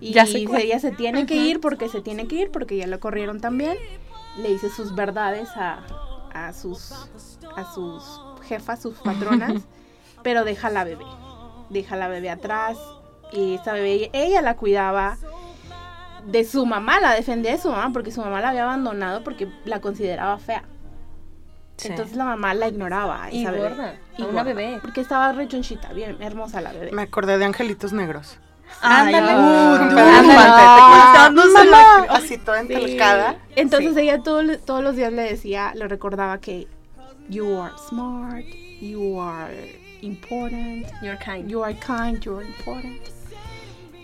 [0.00, 0.62] Y Ya cuál.
[0.62, 3.76] ella se tiene que ir porque se tiene que ir porque ya lo corrieron también.
[4.38, 5.80] Le dice sus verdades a,
[6.34, 6.92] a sus
[7.56, 9.62] a sus jefas, sus patronas,
[10.22, 11.04] pero deja la bebé.
[11.70, 12.78] Deja la bebé atrás
[13.32, 15.16] y esta bebé ella la cuidaba
[16.26, 19.48] de su mamá, la defendía de su mamá porque su mamá la había abandonado porque
[19.64, 20.62] la consideraba fea.
[21.76, 21.88] Sí.
[21.88, 23.30] Entonces la mamá la ignoraba.
[23.30, 23.98] Y esa bebé.
[24.16, 24.78] Y una gorda, bebé.
[24.80, 26.90] Porque estaba rechonchita, bien hermosa la bebé.
[26.92, 28.38] Me acordé de Angelitos Negros.
[28.80, 29.36] Ándale.
[29.36, 29.76] Uh,
[32.10, 32.72] Así toda Sí.
[32.72, 33.36] entalcada.
[33.54, 34.00] Entonces Sí.
[34.00, 36.66] ella todo- todos los días le decía, le recordaba que
[37.28, 38.44] you are smart,
[38.80, 39.50] you are
[40.02, 41.48] important, You're kind.
[41.50, 43.00] you are kind, you are important.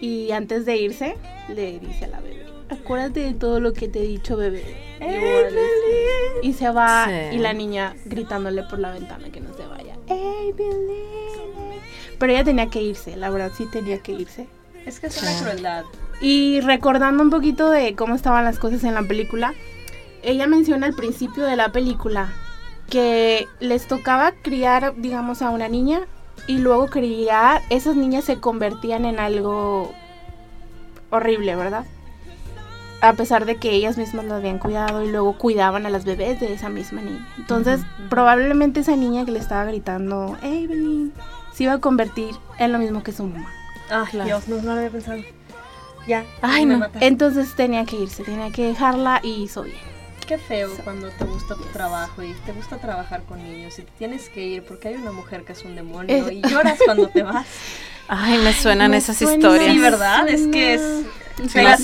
[0.00, 1.16] Y antes de irse,
[1.48, 4.64] le dice a la bebé, acuérdate de todo lo que te he dicho, bebé.
[5.00, 7.36] You are this- Y se va Sí.
[7.36, 9.96] y la niña gritándole por la ventana que no se vaya.
[10.06, 11.82] "Hey, believe it".
[12.18, 14.48] Pero ella tenía que irse, la verdad sí tenía que irse.
[14.86, 15.84] Es que es una crueldad.
[16.20, 19.54] Y recordando un poquito de cómo estaban las cosas en la película,
[20.24, 22.32] ella menciona al principio de la película
[22.92, 26.02] que les tocaba criar, digamos, a una niña
[26.46, 29.94] y luego criar, esas niñas se convertían en algo
[31.08, 31.86] horrible, ¿verdad?
[33.00, 36.38] A pesar de que ellas mismas lo habían cuidado y luego cuidaban a las bebés
[36.38, 37.26] de esa misma niña.
[37.38, 41.14] Entonces, probablemente esa niña que le estaba gritando, Evelyn,
[41.54, 43.48] se iba a convertir en lo mismo que su mamá.
[44.10, 44.26] Claro.
[44.26, 45.22] Dios, no, no lo había pensado.
[46.06, 46.26] Ya.
[46.42, 46.86] Ay, no.
[47.00, 49.91] Entonces tenía que irse, tenía que dejarla y hizo bien.
[50.26, 53.90] Qué feo cuando te gusta tu trabajo y te gusta trabajar con niños y te
[53.98, 57.08] tienes que ir porque hay una mujer que es un demonio Es- y lloras cuando
[57.08, 57.46] te vas.
[58.08, 59.34] Ay, me suenan Me esas suena.
[59.34, 59.72] historias.
[59.72, 60.28] Sí, ¿verdad?
[60.28, 60.80] Es que es...
[61.50, 61.76] Sí, la-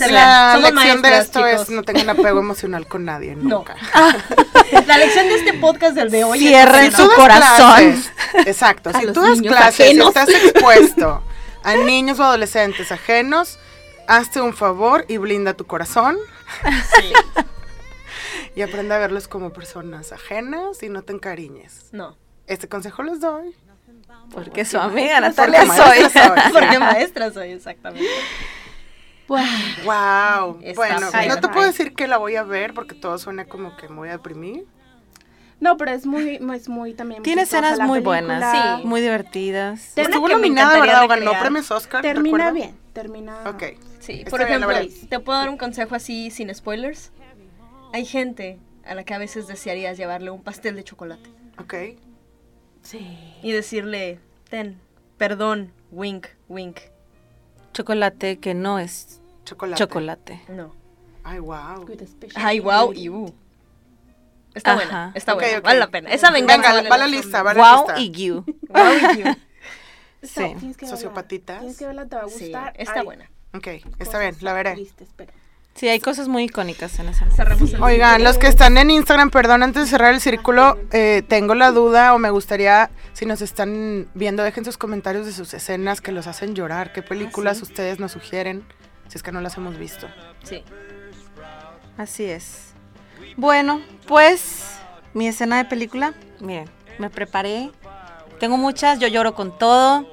[0.56, 1.70] La lección de esto es chicos.
[1.74, 3.58] no tengan apego emocional con nadie, No.
[3.58, 3.76] nunca.
[4.86, 6.94] La lección de este podcast del de hoy Cierren es...
[6.94, 7.76] su corazón.
[7.76, 8.10] clases-
[8.46, 11.22] exacto, A si tú das clases y estás expuesto
[11.64, 13.58] a niños o adolescentes ajenos,
[14.06, 16.16] hazte un favor y blinda tu corazón
[17.00, 17.12] Sí.
[18.54, 21.88] Y aprende a verlos como personas ajenas y no te encariñes.
[21.92, 22.16] No.
[22.46, 23.54] Este consejo les doy.
[24.32, 26.52] Porque su amiga Porque Natalia soy.
[26.52, 28.06] Porque maestra soy, exactamente.
[29.26, 30.58] Wow.
[30.62, 31.28] Está Bueno, feo.
[31.28, 33.96] no te puedo decir que la voy a ver porque todo suena como que me
[33.96, 34.64] voy a deprimir.
[35.60, 37.22] no, pero es muy, es muy también.
[37.22, 38.20] Tiene escenas muy película.
[38.22, 38.86] buenas, Sí.
[38.86, 39.92] muy divertidas.
[39.94, 41.04] Te- Una Estuvo nominada, ¿verdad?
[41.04, 42.00] O ganó premios Oscar.
[42.02, 43.36] Termina bien, termina.
[43.50, 43.64] Ok.
[43.98, 44.70] Sí, Está por ejemplo,
[45.10, 47.10] te puedo dar un consejo así sin spoilers.
[47.92, 51.74] Hay gente a la que a veces desearías llevarle un pastel de chocolate Ok.
[52.82, 53.34] Sí.
[53.42, 54.80] y decirle, ten,
[55.16, 56.78] perdón, wink, wink.
[57.72, 59.78] Chocolate que no es Chocolate.
[59.82, 60.40] chocolate.
[60.48, 60.74] No.
[61.24, 61.86] Ay, wow.
[62.34, 63.34] Ay, wow, y uh.
[64.54, 64.82] Está Ajá.
[64.82, 66.10] buena, está buena, vale la pena.
[66.10, 68.00] Esa venganza Venga, vale va la lista, va la Wow lista.
[68.00, 68.44] y you.
[68.68, 69.24] Wow, y you.
[70.22, 70.34] Sí.
[70.58, 70.88] Tienes que verla.
[70.88, 71.58] Sociopatitas.
[71.60, 73.30] Tienes que verla, te va a Sí, está buena.
[73.54, 74.74] Ok, está cosas bien, la veré.
[75.16, 75.32] pero-
[75.78, 77.20] Sí, hay cosas muy icónicas en esa.
[77.24, 77.36] novela.
[77.36, 81.22] Cerramos el Oigan, los que están en Instagram, perdón, antes de cerrar el círculo, eh,
[81.28, 85.54] tengo la duda o me gustaría, si nos están viendo, dejen sus comentarios de sus
[85.54, 86.92] escenas que los hacen llorar.
[86.92, 88.64] ¿Qué películas ustedes nos sugieren?
[89.06, 90.08] Si es que no las hemos visto.
[90.42, 90.64] Sí.
[91.96, 92.72] Así es.
[93.36, 94.80] Bueno, pues
[95.14, 97.70] mi escena de película, miren, me preparé.
[98.40, 100.12] Tengo muchas, yo lloro con todo.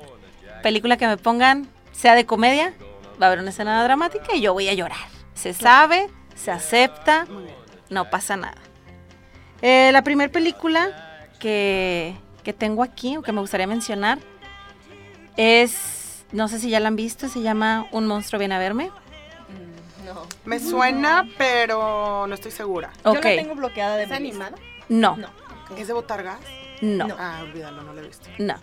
[0.61, 2.75] Película que me pongan, sea de comedia,
[3.19, 5.14] va a haber una escena dramática y yo voy a llorar.
[5.35, 7.27] Se sabe, se acepta,
[7.89, 8.57] no pasa nada.
[9.61, 14.17] Eh, la primera película que, que tengo aquí o que me gustaría mencionar
[15.37, 18.89] es, no sé si ya la han visto, se llama Un monstruo viene a verme.
[18.89, 20.25] Mm, No.
[20.45, 22.91] Me suena, pero no estoy segura.
[23.03, 24.55] Yo Ok, la tengo bloqueada de ¿Es animada?
[24.89, 25.27] no, No.
[25.77, 26.39] ¿Es de Botargas?
[26.81, 27.07] no.
[27.07, 27.15] No.
[27.19, 28.29] Ah, olvídalo, no lo he visto.
[28.37, 28.55] No.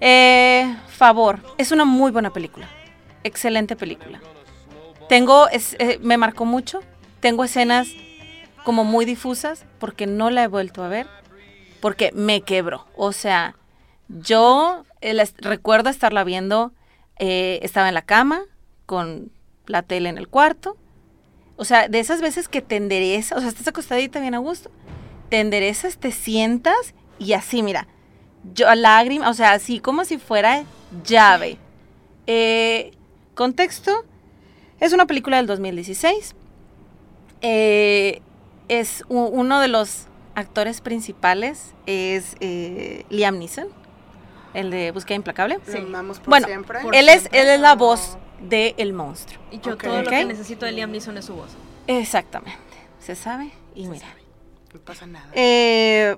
[0.00, 2.66] Eh, favor, es una muy buena película.
[3.24, 4.20] Excelente película.
[5.08, 6.80] Tengo, es- eh, me marcó mucho.
[7.20, 7.88] Tengo escenas
[8.64, 11.06] como muy difusas porque no la he vuelto a ver.
[11.80, 12.86] Porque me quebró.
[12.96, 13.56] O sea,
[14.08, 14.84] yo
[15.38, 16.72] recuerdo estarla viendo.
[17.18, 18.42] eh, estaba en la cama
[18.86, 19.30] con
[19.66, 20.76] la tele en el cuarto.
[21.56, 24.70] O sea, de esas veces que te enderezas, o sea, estás acostadita bien a gusto,
[25.28, 27.86] te enderezas, te sientas y así, mira,
[28.54, 30.64] yo lágrima, o sea, así como si fuera
[31.04, 31.58] llave.
[32.26, 32.92] Eh,
[33.34, 34.04] contexto,
[34.82, 36.34] es una película del 2016.
[37.40, 38.20] Eh,
[38.68, 43.68] es uno de los actores principales, es eh, Liam Neeson,
[44.54, 45.58] el de Búsqueda Implacable.
[45.64, 45.78] Lo Sí.
[45.78, 46.80] amamos por Bueno, siempre.
[46.80, 49.40] por Él es, él es la voz de El Monstruo.
[49.52, 49.84] Y yo Ok.
[49.84, 51.50] todo lo que necesito de Liam Neeson es su voz.
[51.86, 52.58] Exactamente,
[52.98, 54.06] se sabe y mira.
[54.74, 55.28] No pasa nada.
[55.32, 56.16] Eh,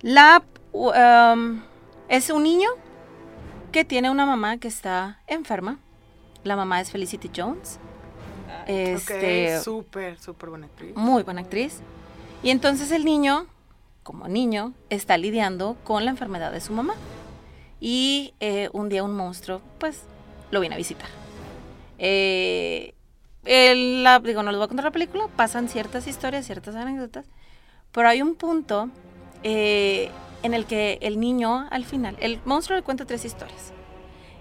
[0.00, 0.42] la
[0.72, 1.60] um,
[2.08, 2.70] es un niño
[3.70, 5.78] que tiene una mamá que está enferma.
[6.44, 7.78] La mamá es Felicity Jones.
[8.66, 10.94] Este, ok, súper, súper buena actriz.
[10.96, 11.80] muy buena actriz.
[12.42, 13.46] Y entonces el niño,
[14.02, 16.94] como niño, está lidiando con la enfermedad de su mamá.
[17.80, 20.02] Y eh, un día un monstruo, pues,
[20.50, 21.08] lo viene a visitar.
[21.98, 22.94] Eh,
[23.44, 27.26] el- la- digo, no les voy a contar la película, pasan ciertas historias, ciertas anécdotas,
[27.92, 28.88] pero hay un punto
[29.42, 30.10] eh,
[30.42, 33.72] en el que el niño, al final, el monstruo le cuenta tres historias.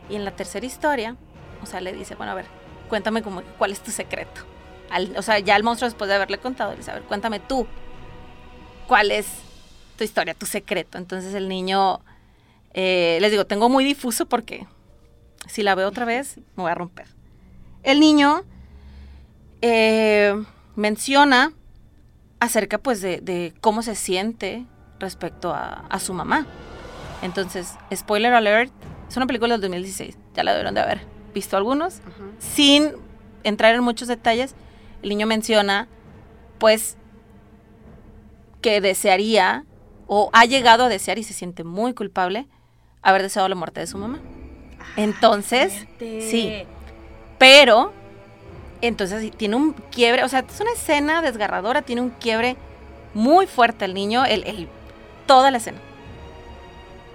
[0.09, 1.15] Y en la tercera historia,
[1.61, 2.45] o sea, le dice, bueno, a ver,
[2.89, 4.41] cuéntame como, cuál es tu secreto.
[4.89, 7.39] Al- o sea, ya el monstruo después de haberle contado, le dice, a ver, cuéntame
[7.39, 7.67] tú,
[8.87, 9.27] cuál es
[9.97, 10.97] tu historia, tu secreto.
[10.97, 11.99] Entonces el niño,
[12.73, 14.65] eh, les digo, tengo muy difuso porque
[15.47, 17.07] si la veo otra vez, me voy a romper.
[17.83, 18.43] El niño
[19.61, 20.33] eh,
[20.75, 21.53] menciona
[22.39, 24.65] acerca pues de, de cómo se siente
[24.99, 26.45] respecto a, a su mamá.
[27.21, 28.71] Entonces, spoiler alert,
[29.09, 31.01] es una película del 2016, ya la debieron de haber
[31.33, 32.01] visto algunos,
[32.39, 32.91] sin
[33.43, 34.55] entrar en muchos detalles,
[35.01, 35.87] el niño menciona,
[36.57, 36.97] pues,
[38.61, 39.65] que desearía
[40.07, 42.47] o ha llegado a desear y se siente muy culpable
[43.01, 44.19] haber deseado la muerte de su mamá.
[44.97, 46.21] Entonces, Fuerte.
[46.29, 46.53] sí,
[47.37, 47.93] pero
[48.81, 52.57] entonces tiene un quiebre, o sea, es una escena desgarradora, tiene un quiebre
[53.13, 54.67] muy fuerte el niño, el, el-
[55.25, 55.79] toda la escena.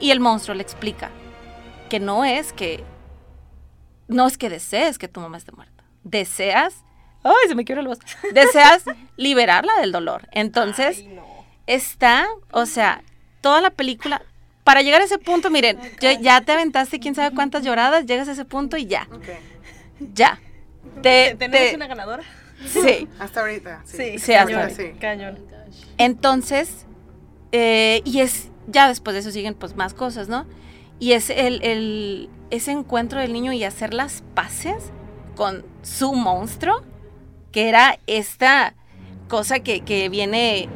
[0.01, 1.11] Y el monstruo le explica
[1.91, 2.83] que no es que
[4.09, 5.85] no es que desees que tu mamá esté muerta.
[6.03, 6.75] Deseas,
[7.23, 7.99] ay, se me quiebra la voz.
[8.33, 8.85] Deseas
[9.17, 10.29] liberarla del dolor.
[10.33, 11.25] Entonces, Ay, no.
[11.67, 13.03] está, o sea,
[13.41, 14.23] toda la película
[14.65, 18.29] para llegar a ese punto, miren, ya, ya te aventaste quién sabe cuántas lloradas, llegas
[18.29, 19.29] a ese punto y ya, Ok.
[20.15, 20.41] ya.
[21.03, 22.23] Te, ¿Tenemos te- una ganadora?
[22.67, 23.07] sí.
[23.19, 23.83] Hasta ahorita.
[23.85, 24.83] Sí, Sí, hasta cañón, ahorita.
[24.83, 24.93] sí.
[24.99, 25.39] Cañón.
[25.99, 26.87] Entonces,
[27.53, 30.47] eh, y es, ya después de eso siguen pues más cosas, ¿no?
[30.99, 34.77] Y es el, el- ese encuentro del niño y hacer las paces
[35.37, 36.83] con su monstruo,
[37.53, 38.75] que era esta
[39.29, 40.69] cosa que, que viene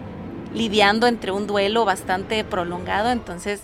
[0.53, 3.63] lidiando entre un duelo bastante prolongado, entonces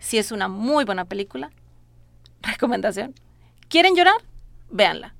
[0.00, 1.50] sí es una muy buena película.
[2.42, 3.14] Recomendación.
[3.68, 4.16] ¿Quieren llorar?
[4.70, 5.14] Véanla.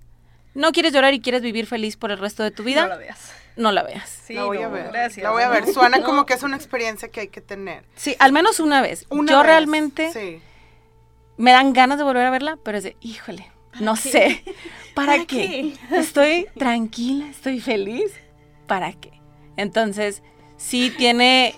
[0.55, 2.83] ¿No quieres llorar y quieres vivir feliz por el resto de tu vida?
[2.83, 3.33] No la veas.
[3.57, 4.09] no la veas.
[4.09, 4.89] Sí, la voy a no, ver.
[4.93, 5.23] Gracias.
[5.25, 5.67] La voy a ver.
[5.73, 6.05] Suena No.
[6.07, 7.85] como que es una experiencia que hay que tener.
[7.97, 9.07] Sí, al menos una vez.
[9.09, 10.41] Una Yo vez, realmente Sí.
[11.37, 14.01] Me dan ganas de volver a verla, pero es de, híjole, no qué?
[14.11, 14.45] sé.
[14.95, 15.75] ¿Para, ¿Para qué?
[15.89, 15.97] qué?
[15.99, 18.13] Estoy tranquila, estoy feliz.
[18.67, 19.13] ¿Para qué?
[19.57, 20.23] Entonces,
[20.57, 21.55] sí tiene,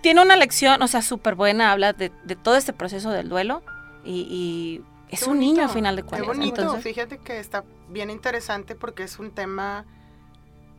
[0.00, 3.62] tiene una lección, o sea, súper buena, habla de, de todo este proceso del duelo
[4.04, 6.26] y, y es Qué un niño bonito, al final de Qué cuentas.
[6.28, 6.60] bonito.
[6.62, 9.84] Entonces, Fíjate que está bien interesante porque es un tema,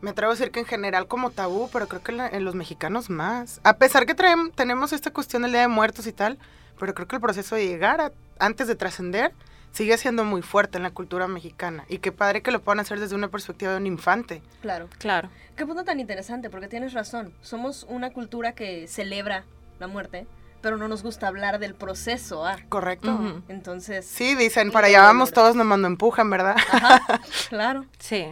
[0.01, 2.43] me atrevo a decir que en general como tabú, pero creo que en, la- en
[2.45, 3.61] los mexicanos más.
[3.63, 6.39] A pesar que traem- tenemos esta cuestión del Día de Muertos y tal,
[6.79, 9.31] pero creo que el proceso de llegar a- antes de trascender
[9.71, 11.85] sigue siendo muy fuerte en la cultura mexicana.
[11.89, 14.41] Y qué padre que lo puedan hacer desde una perspectiva de un infante.
[14.61, 14.87] Claro.
[14.99, 15.29] claro.
[15.55, 17.33] Qué punto tan interesante, porque tienes razón.
[17.41, 19.43] Somos una cultura que celebra
[19.79, 20.27] la muerte,
[20.61, 22.45] pero no nos gusta hablar del proceso.
[22.45, 23.19] Ah, ¿Correcto?
[23.49, 24.05] Entonces.
[24.05, 26.55] Sí, dicen, para allá vamos todos nomás no empujan, ¿verdad?
[26.71, 27.85] Ajá, claro.
[27.99, 28.27] Sí.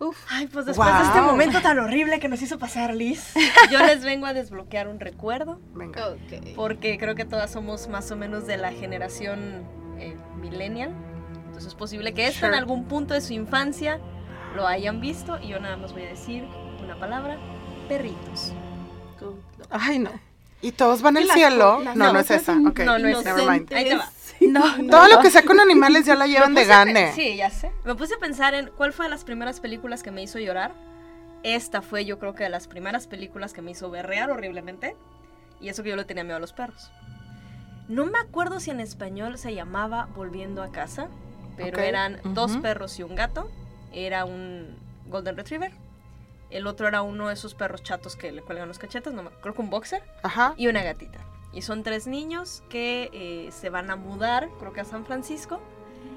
[0.00, 0.16] Uf.
[0.30, 3.32] Ay, pues después de este momento tan horrible que nos hizo pasar Liz,
[3.70, 6.14] yo les vengo a desbloquear un recuerdo, Venga.
[6.56, 9.62] porque creo que todas somos más o menos de la generación
[9.98, 10.92] eh, millennial.
[11.46, 12.58] Entonces es posible que esto en Sure.
[12.58, 14.00] algún punto de su infancia
[14.56, 16.44] lo hayan visto, y yo nada más voy a decir
[16.82, 17.36] una palabra:
[17.88, 18.52] perritos.
[19.68, 20.10] Ay, no.
[20.62, 21.80] ¿Y todos van al cielo?
[21.94, 22.52] No, no es esa.
[22.52, 23.72] in- Ok, No, no es never mind.
[23.72, 24.10] Ahí te va.
[24.50, 27.12] No, Todo lo que sea con animales ya la llevan de gane.
[27.12, 27.70] Sí, ya sé.
[27.84, 30.72] Me puse a pensar en cuál fue de las primeras películas que me hizo llorar.
[31.42, 34.96] Esta fue, yo creo que de las primeras películas que me hizo berrear horriblemente.
[35.60, 36.90] Y eso que yo le tenía miedo a los perros.
[37.88, 41.08] No me acuerdo si en español se llamaba Volviendo a casa,
[41.56, 43.50] pero eran dos perros y un gato.
[43.92, 44.76] Era un
[45.06, 45.72] Golden Retriever.
[46.50, 49.30] El otro era uno de esos perros chatos que le cuelgan los cachetes, no me
[49.40, 50.54] creo que un boxer Ajá.
[50.56, 51.18] y una gatita.
[51.52, 55.60] Y son tres niños que eh, se van a mudar, creo que a San Francisco.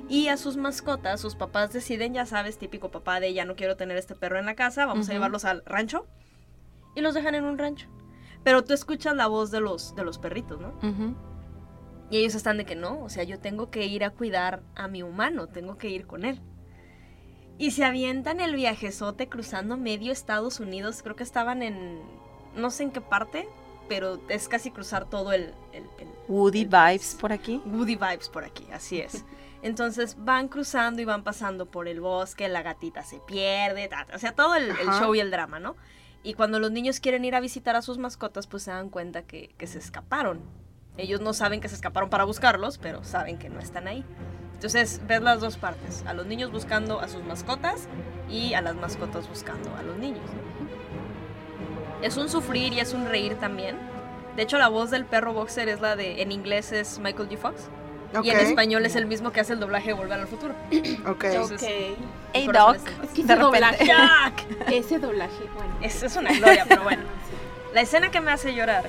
[0.10, 3.78] Y a sus mascotas, sus papás deciden, ya sabes, típico papá de ya no quiero
[3.78, 6.06] tener este perro en la casa, vamos a llevarlos al rancho.
[6.96, 7.88] Y los dejan en un rancho.
[8.44, 10.74] Pero tú escuchas la voz de los, de los perritos, ¿no?
[12.10, 14.88] Y ellos están de que no, o sea, yo tengo que ir a cuidar a
[14.88, 16.42] mi humano, tengo que ir con él.
[17.58, 22.02] Y se avientan el viajezote cruzando medio Estados Unidos, creo que estaban en,
[22.56, 23.48] no sé en qué parte,
[23.88, 25.54] pero es casi cruzar todo el...
[25.74, 27.62] el- el- Woody el- vibes por aquí.
[27.66, 29.26] Woody vibes por aquí, así es.
[29.62, 34.16] Entonces van cruzando y van pasando por el bosque, la gatita se pierde, ta, ta,
[34.16, 35.76] o sea, todo el, show y el drama, ¿no?
[36.22, 39.24] Y cuando los niños quieren ir a visitar a sus mascotas, pues se dan cuenta
[39.24, 40.42] que, que se escaparon.
[40.98, 44.06] Ellos no saben que se escaparon para buscarlos, pero saben que no están ahí.
[44.54, 47.88] Entonces ves las dos partes, a los niños buscando a sus mascotas
[48.30, 50.24] y a las mascotas buscando a los niños.
[50.26, 50.63] ¿no?
[52.04, 53.78] Es un sufrir y es un reír también.
[54.36, 57.38] De hecho, la voz del perro boxer es la de, en inglés es Michael G.
[57.38, 57.70] Fox.
[58.24, 60.54] Y en español es el mismo que hace el doblaje de Volver al Futuro.
[61.08, 61.24] Ok.
[61.24, 61.70] Entonces, Ok.
[62.34, 62.78] Hey, Doc.
[63.04, 64.46] Es que ese doblaje, Jack.
[64.72, 65.74] ese doblaje, bueno.
[65.82, 67.04] Es, es una gloria, pero bueno.
[67.74, 68.84] La escena que me hace llorar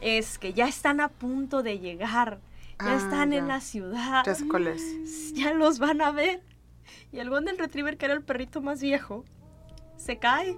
[0.00, 2.40] es que ya están a punto de llegar.
[2.80, 4.24] Ya Ah, están en la ciudad.
[4.24, 4.42] Ya es.
[5.34, 6.40] Ya los van a ver.
[7.12, 9.24] Y el Golden Retriever, que era el perrito más viejo,
[9.96, 10.56] se cae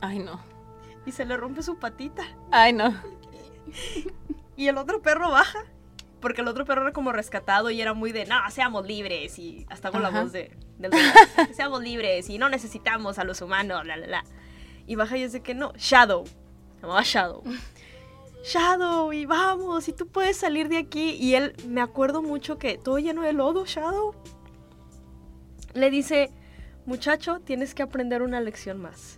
[0.00, 0.40] Ay, no.
[1.08, 2.22] Y se le rompe su patita.
[2.50, 2.94] Ay, no.
[4.56, 5.64] Y el otro perro baja.
[6.20, 9.38] Porque el otro perro era como rescatado y era muy de, no, seamos libres.
[9.38, 10.90] Y hasta con la voz de, del
[11.54, 14.24] seamos libres y no necesitamos a los humanos, la, la, la.
[14.86, 16.24] Y baja y es de que no, Shadow.
[16.82, 17.44] Llamaba Shadow.
[18.42, 21.10] Shadow, y vamos, y tú puedes salir de aquí.
[21.10, 24.14] Y él, me acuerdo mucho que todo lleno de lodo, Shadow.
[25.74, 26.32] Le dice,
[26.84, 29.17] muchacho, tienes que aprender una lección más.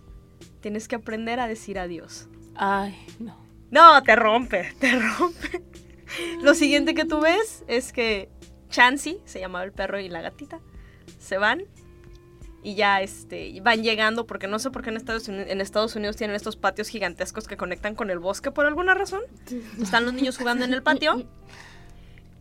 [0.61, 2.27] Tienes que aprender a decir adiós.
[2.55, 3.37] Ay, no.
[3.71, 5.63] No, te rompe, te rompe.
[6.41, 8.29] Lo siguiente que tú ves es que
[8.69, 10.59] Chansey, se llamaba el perro y la gatita,
[11.19, 11.63] se van
[12.63, 15.95] y ya este, van llegando, porque no sé por qué en Estados, Unidos, en Estados
[15.95, 19.21] Unidos tienen estos patios gigantescos que conectan con el bosque por alguna razón.
[19.81, 21.25] Están los niños jugando en el patio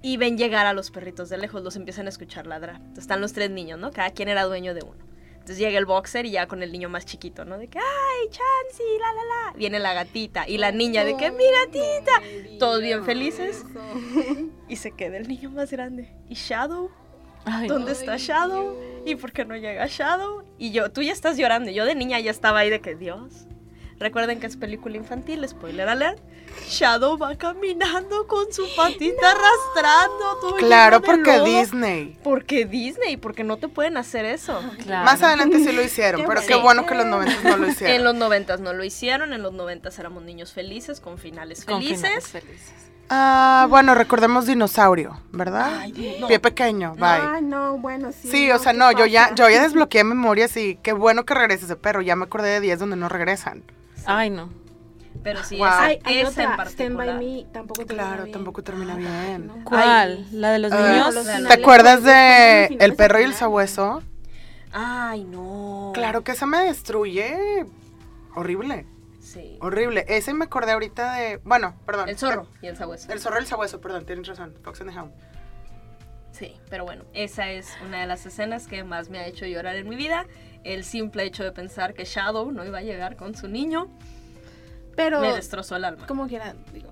[0.03, 2.77] y ven llegar a los perritos de lejos, los empiezan a escuchar ladrar.
[2.77, 3.93] Entonces están los tres niños, ¿no?
[3.93, 5.10] Cada quien era dueño de uno.
[5.51, 7.59] Entonces llega el boxer y ya con el niño más chiquito, ¿no?
[7.59, 9.59] De que, ay, Chansey, la, la, la.
[9.59, 12.23] Viene la gatita y la niña de que, mi gatita.
[12.61, 13.65] Todos bien felices.
[14.69, 16.15] Y se queda el niño más grande.
[16.29, 16.93] ¿Y Shadow?
[17.45, 18.77] Ay, ¿Dónde está Shadow?
[19.05, 20.45] ¿Y por qué no llega Shadow?
[20.57, 21.73] Y yo, tú ya estás llorando.
[21.73, 23.49] Yo de niña ya estaba ahí de que, Dios.
[24.01, 26.19] Recuerden que es película infantil, spoiler alert.
[26.69, 30.39] Shadow va caminando con su patita arrastrando.
[30.41, 31.45] todo Claro, porque lodo.
[31.45, 32.19] Disney.
[32.25, 34.59] Porque Disney, porque no te pueden hacer eso.
[34.85, 35.05] claro.
[35.05, 36.87] Más adelante sí lo hicieron, Qué pero qué bueno.
[36.87, 38.05] que los 90 no lo En hicieron.
[38.05, 42.01] los noventas no lo hicieron, en los noventas éramos niños felices, con finales Con felices.
[42.01, 42.73] finales felices.
[43.11, 45.79] Ah, bueno, recordemos dinosaurio, ¿verdad?
[45.81, 46.27] Ay, no.
[46.29, 47.05] Pie pequeño, bye.
[47.07, 48.29] Ay, no, bueno, sí.
[48.31, 51.35] Sí, o sea, ¿qué no, yo ya, yo ya desbloqueé memorias y qué bueno que
[51.35, 52.01] regrese ese perro.
[52.03, 53.63] Ya me acordé de 10 donde no regresan.
[54.07, 54.51] Ay, no.
[55.23, 55.67] Pero sí, Wow.
[55.67, 57.19] esa, Ay, esa en otra, Stand By particular.
[57.19, 58.33] Me, tampoco termina Claro, bien.
[58.33, 59.47] tampoco termina bien.
[59.49, 59.65] no.
[59.65, 60.27] ¿Cuál?
[60.33, 61.15] ¿La de los Ah, niños?
[61.15, 64.03] los ¿Te finales, acuerdas de finales El perro y el sabueso?
[64.73, 65.91] Ay, no.
[65.95, 67.67] Claro que esa me destruye.
[68.35, 68.87] Horrible,
[69.21, 69.59] Sí.
[69.61, 70.05] horrible.
[70.09, 71.39] Ese me acordé ahorita de.
[71.45, 72.09] Bueno, perdón.
[72.09, 73.13] El zorro y el sabueso.
[73.13, 74.55] El zorro y el sabueso, perdón, tienes razón.
[74.63, 75.13] Fox and the Hound.
[76.33, 79.75] Sí, pero bueno, esa es una de las escenas que más me ha hecho llorar
[79.77, 80.25] en mi vida.
[80.65, 83.89] El simple hecho de pensar que Shadow no iba a llegar con su niño
[84.97, 86.07] Pero, me destrozó el alma.
[86.07, 86.91] como quiera, digo.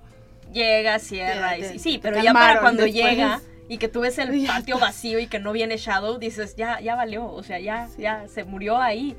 [0.51, 3.03] Llega, cierra y sí, pero ya para cuando después.
[3.05, 6.79] llega y que tú ves el patio vacío y que no viene Shadow, dices, ya,
[6.81, 9.15] ya valió, o sea, ya, ya se murió ahí.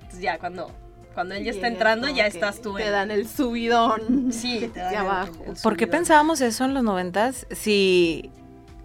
[0.00, 0.68] Entonces ya cuando,
[1.14, 2.90] cuando él ya está entrando, ya estás tú Te en...
[2.92, 4.32] dan el subidón.
[4.32, 5.32] Sí, te dan de el- abajo.
[5.46, 7.46] el ¿Por qué pensábamos eso en los noventas?
[7.52, 8.32] Si,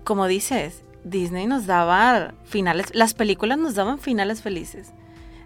[0.03, 4.93] como dices, Disney nos daba finales, las películas nos daban finales felices.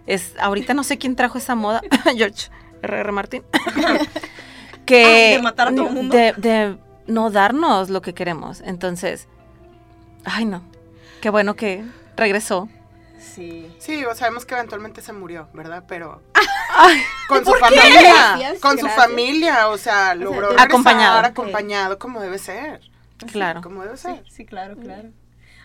[0.06, 1.80] Es, ahorita no sé quién trajo esa moda,
[2.16, 2.48] George
[2.82, 3.12] R.R.
[3.12, 3.42] Martin,
[4.86, 6.14] que Ah, de matar a todo mundo.
[6.16, 8.60] de, de no darnos lo que queremos.
[8.60, 9.28] Entonces,
[10.24, 10.62] ay no,
[11.20, 11.84] qué bueno que
[12.16, 12.68] regresó.
[13.18, 13.74] Sí.
[13.78, 15.84] Sí, o sabemos que eventualmente se murió, ¿verdad?
[15.88, 16.22] Pero.
[16.76, 17.80] Ay, Con su ¿Por qué?
[17.80, 18.00] familia.
[18.36, 19.68] Gracias, con su familia.
[19.68, 21.20] O sea, logró Acompañado.
[21.20, 22.80] acompañado como debe ser.
[23.32, 23.62] claro.
[23.62, 24.24] Como debe Sí, ser.
[24.30, 25.08] sí, claro, claro.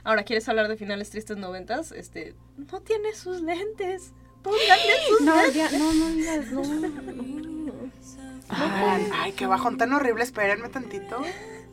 [0.05, 1.91] Ahora, ¿quieres hablar de finales tristes noventas?
[1.91, 2.33] Este,
[2.71, 4.13] no tiene sus lentes.
[4.43, 7.73] Pónganle sus No, ya, no, no digas, no, no.
[8.49, 10.23] Ay, ay, qué bajón tan horrible.
[10.23, 11.21] Espérenme tantito.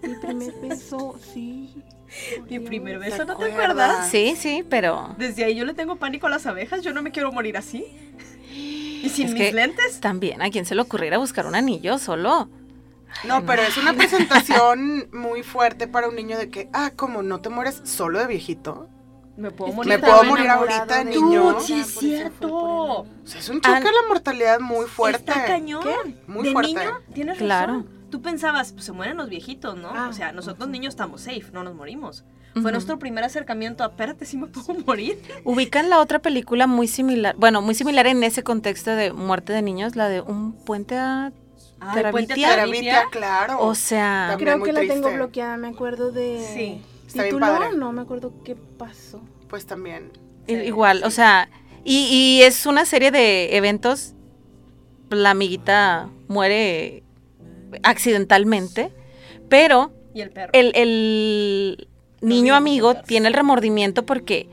[0.03, 1.75] Mi primer beso, sí.
[2.49, 3.71] Mi primer ¿Te beso, ¿no te acuerdas?
[3.71, 4.11] acuerdas?
[4.11, 7.11] Sí, sí, pero Desde ahí yo le tengo pánico a las abejas, yo no me
[7.13, 7.85] quiero morir así.
[8.53, 10.01] Y sin Es mis que- lentes.
[10.01, 12.49] también a quién se le ocurriera buscar un anillo solo.
[13.25, 17.41] No, pero es una presentación muy fuerte para un niño de que, ah, como no
[17.41, 18.89] te mueres solo de viejito.
[19.37, 19.93] Me puedo morir.
[19.93, 21.51] Me puedo morir ahorita niño.
[21.51, 22.49] ella, Sí, es cierto.
[22.55, 25.31] O sea, es un choque de la mortalidad muy fuerte.
[25.31, 25.85] Está cañón.
[26.27, 26.73] Muy de fuerte.
[26.75, 27.73] niño, tienes Claro.
[27.75, 27.97] razón.
[28.11, 29.91] Tú pensabas, pues se mueren los viejitos, ¿no?
[29.93, 32.25] Ah, o sea, nosotros niños estamos safe, no nos morimos.
[32.63, 35.21] Fue nuestro primer acercamiento a, espérate, si me puedo morir.
[35.45, 39.61] Ubican la otra película muy similar, bueno, muy similar en ese contexto de muerte de
[39.61, 41.33] niños, la de un puente a...
[41.81, 42.49] Ah, Terabitia.
[42.49, 43.03] Terabitia.
[43.11, 43.59] Claro.
[43.61, 46.43] O sea, También Creo que la tengo bloqueada, me acuerdo de.
[46.55, 46.83] Sí.
[47.07, 47.77] Está bien título, padre.
[47.77, 49.21] no me acuerdo qué pasó.
[49.49, 50.11] Pues también.
[50.47, 51.49] Sí, igual, o sea,
[51.85, 54.15] y, y es una serie de eventos,
[55.11, 57.03] la amiguita muere
[57.83, 58.91] accidentalmente,
[59.49, 60.51] pero Y el perro.
[60.53, 61.89] el, el
[62.21, 64.49] niño amigo tiene el remordimiento porque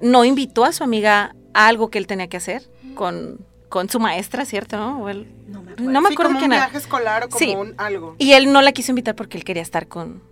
[0.00, 2.62] no invitó a su amiga a algo que él tenía que hacer
[2.94, 4.76] con, con su maestra, ¿cierto?
[4.76, 5.02] ¿No?
[5.02, 5.90] O él- no me acuerdo.
[5.92, 7.54] no me Sí, acuerdo como un viaje escolar o como Sí.
[7.54, 8.14] un algo.
[8.18, 10.22] Y él no la quiso invitar porque él quería estar con,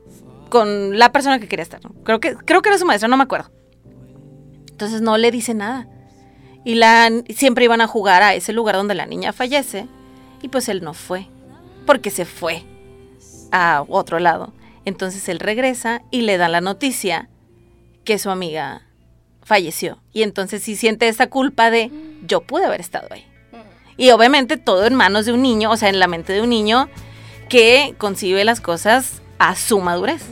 [0.48, 1.80] con la persona que quería estar.
[2.04, 3.50] Creo, que, creo que era su maestra, no me acuerdo.
[4.70, 5.88] Entonces no le dice nada.
[6.64, 9.86] Y la, siempre iban a jugar a ese lugar donde la niña fallece.
[10.42, 11.26] Y pues él no fue.
[11.86, 12.64] Porque se fue
[13.50, 14.52] a otro lado.
[14.84, 17.28] Entonces él regresa y le da la noticia
[18.04, 18.82] que su amiga
[19.42, 19.98] falleció.
[20.12, 21.90] Y entonces sí siente esa culpa de
[22.26, 23.26] yo pude haber estado ahí.
[23.96, 26.50] Y obviamente todo en manos de un niño, o sea, en la mente de un
[26.50, 26.88] niño
[27.48, 30.22] que concibe las cosas a su madurez.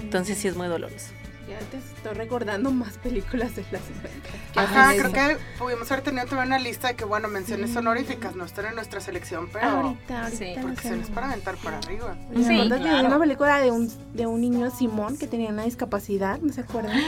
[0.00, 1.08] Entonces sí es muy doloroso.
[1.48, 4.28] Ya te- Estoy recordando más películas de las 50.
[4.60, 7.76] Ajá, creo que pudimos haber tenido también una lista de que, bueno, menciones Sí.
[7.78, 10.36] honoríficas no están en nuestra selección, pero Ahorita, ahorita.
[10.36, 10.54] Sí.
[10.60, 12.16] porque se les para aventar para arriba.
[12.30, 13.06] Me Sí, de claro.
[13.06, 16.98] una película de un, de un niño Simón que tenía una discapacidad, ¿no se acuerdan?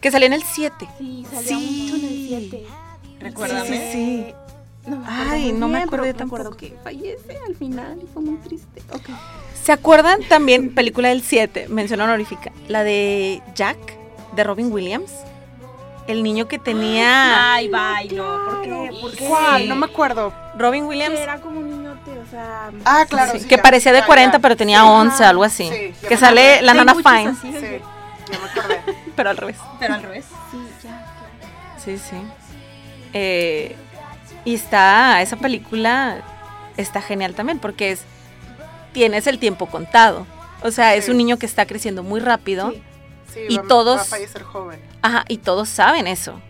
[0.00, 0.88] Que salió en el 7.
[0.98, 1.88] Sí, salía Sí.
[1.92, 2.64] mucho en el 7.
[3.20, 3.68] Recuérdame.
[3.68, 4.34] Sí, sí, sí.
[4.86, 6.56] No me acuerdo Ay, no me bien, pero recuerdo tampoco.
[6.56, 8.82] que fallece al final y fue muy triste.
[8.92, 9.10] Ok.
[9.62, 13.78] ¿Se acuerdan también, película del 7, mención honorífica, la de Jack,
[14.34, 15.12] de Robin Williams?
[16.08, 17.52] El niño que tenía...
[17.54, 18.44] Ay, bye, no.
[18.44, 18.90] ¿Por qué?
[19.00, 19.24] ¿Por qué?
[19.28, 19.68] ¿Cuál?
[19.68, 20.34] No me acuerdo.
[20.58, 22.72] Robin Williams, Que era como un niñote, o sea...
[22.84, 23.30] Ah, claro.
[23.30, 24.42] sí, sí, que ya, parecía de ya, 40, ya.
[24.42, 24.88] pero tenía Sí.
[24.88, 25.68] 11, algo así.
[25.70, 26.62] Que me sale acordé.
[26.66, 27.80] la nana Fine, así, Sí,
[28.32, 28.80] ya me acordé.
[29.16, 29.56] pero al revés.
[29.78, 30.24] Pero al revés.
[30.50, 31.78] Sí, ya, ya.
[31.78, 32.16] Sí, sí.
[33.12, 33.76] Eh,
[34.44, 36.22] y está, esa película
[36.76, 38.02] está genial también porque es,
[38.92, 40.26] tienes el tiempo contado.
[40.62, 42.70] O sea, es un niño que está creciendo muy rápido.
[42.72, 42.82] Sí.
[43.34, 44.78] Sí, Y va, todos- va a fallecer joven.
[45.00, 46.40] Ajá, y todos saben eso,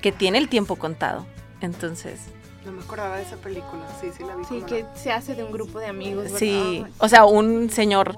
[0.00, 1.26] que tiene el tiempo contado.
[1.60, 2.20] Entonces,
[2.64, 3.82] No me acordaba de esa película.
[4.00, 4.44] Sí, sí la vi.
[4.44, 4.88] Sí, que no.
[4.94, 6.38] se hace de un grupo de amigos, ¿verdad?
[6.38, 8.16] sí, o sea, un señor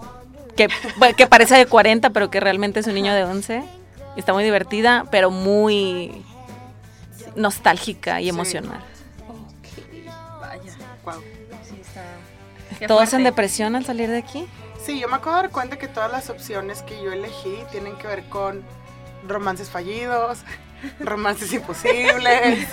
[0.57, 0.69] que,
[1.17, 3.63] que parece de 40, pero que realmente es un niño de 11.
[4.17, 6.23] Está muy divertida, pero muy
[7.37, 8.29] nostálgica y Sí.
[8.31, 8.81] emocional.
[11.05, 11.21] Guau.
[11.69, 12.87] Sí, está.
[12.87, 14.47] ¿Todos en depresión al salir de aquí?
[14.85, 17.97] Sí, yo me acabo de dar cuenta que todas las opciones que yo elegí tienen
[17.97, 18.63] que ver con
[19.27, 20.39] romances fallidos,
[21.01, 22.69] romances imposibles,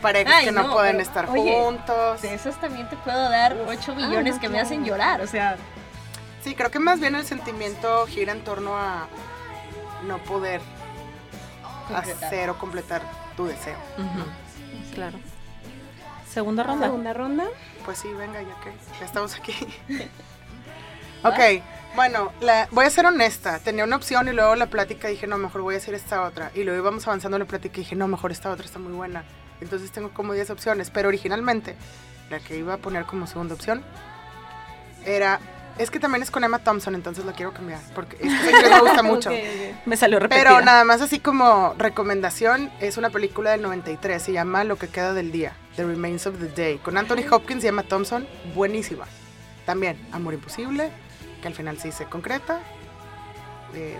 [0.00, 2.22] parejas Ay, que no, no, pueden pero, estar oye, juntos.
[2.22, 5.20] De esos también te puedo dar 8 millones no, que me hacen llorar.
[5.20, 5.56] O sea,
[6.42, 9.06] Sí, creo que más bien el sentimiento gira en torno a
[10.08, 10.60] no poder
[11.86, 12.24] Concretar.
[12.24, 13.02] hacer o completar
[13.36, 13.76] tu deseo.
[13.96, 15.18] Ujú, Claro.
[16.28, 16.86] Segunda ronda.
[16.86, 17.44] Segunda ronda.
[17.84, 19.54] Pues sí, venga, ya que ya estamos aquí.
[21.24, 21.62] ok,
[21.96, 23.58] bueno, la- voy a ser honesta.
[23.58, 26.50] Tenía una opción y luego la plática dije, no, mejor voy a hacer esta otra.
[26.54, 28.92] Y luego íbamos avanzando en la plática y dije, no, mejor esta otra está muy
[28.92, 29.24] buena.
[29.60, 30.90] Entonces tengo como 10 opciones.
[30.90, 31.76] Pero originalmente,
[32.30, 33.84] la que iba a poner como segunda opción
[35.04, 35.40] era.
[35.78, 37.80] Es que también es con Emma Thompson, entonces la quiero cambiar.
[37.94, 38.30] Porque es
[38.62, 39.30] que me gusta mucho.
[39.86, 40.44] Me salió repetida.
[40.50, 44.88] Pero nada más así como recomendación, es una película del 93, se llama Lo que
[44.88, 49.06] queda del día, The Remains of the Day, con Anthony Hopkins y Emma Thompson, buenísima.
[49.64, 50.90] También, Amor Imposible,
[51.40, 52.60] que al final sí se concreta.
[53.74, 53.96] Eh,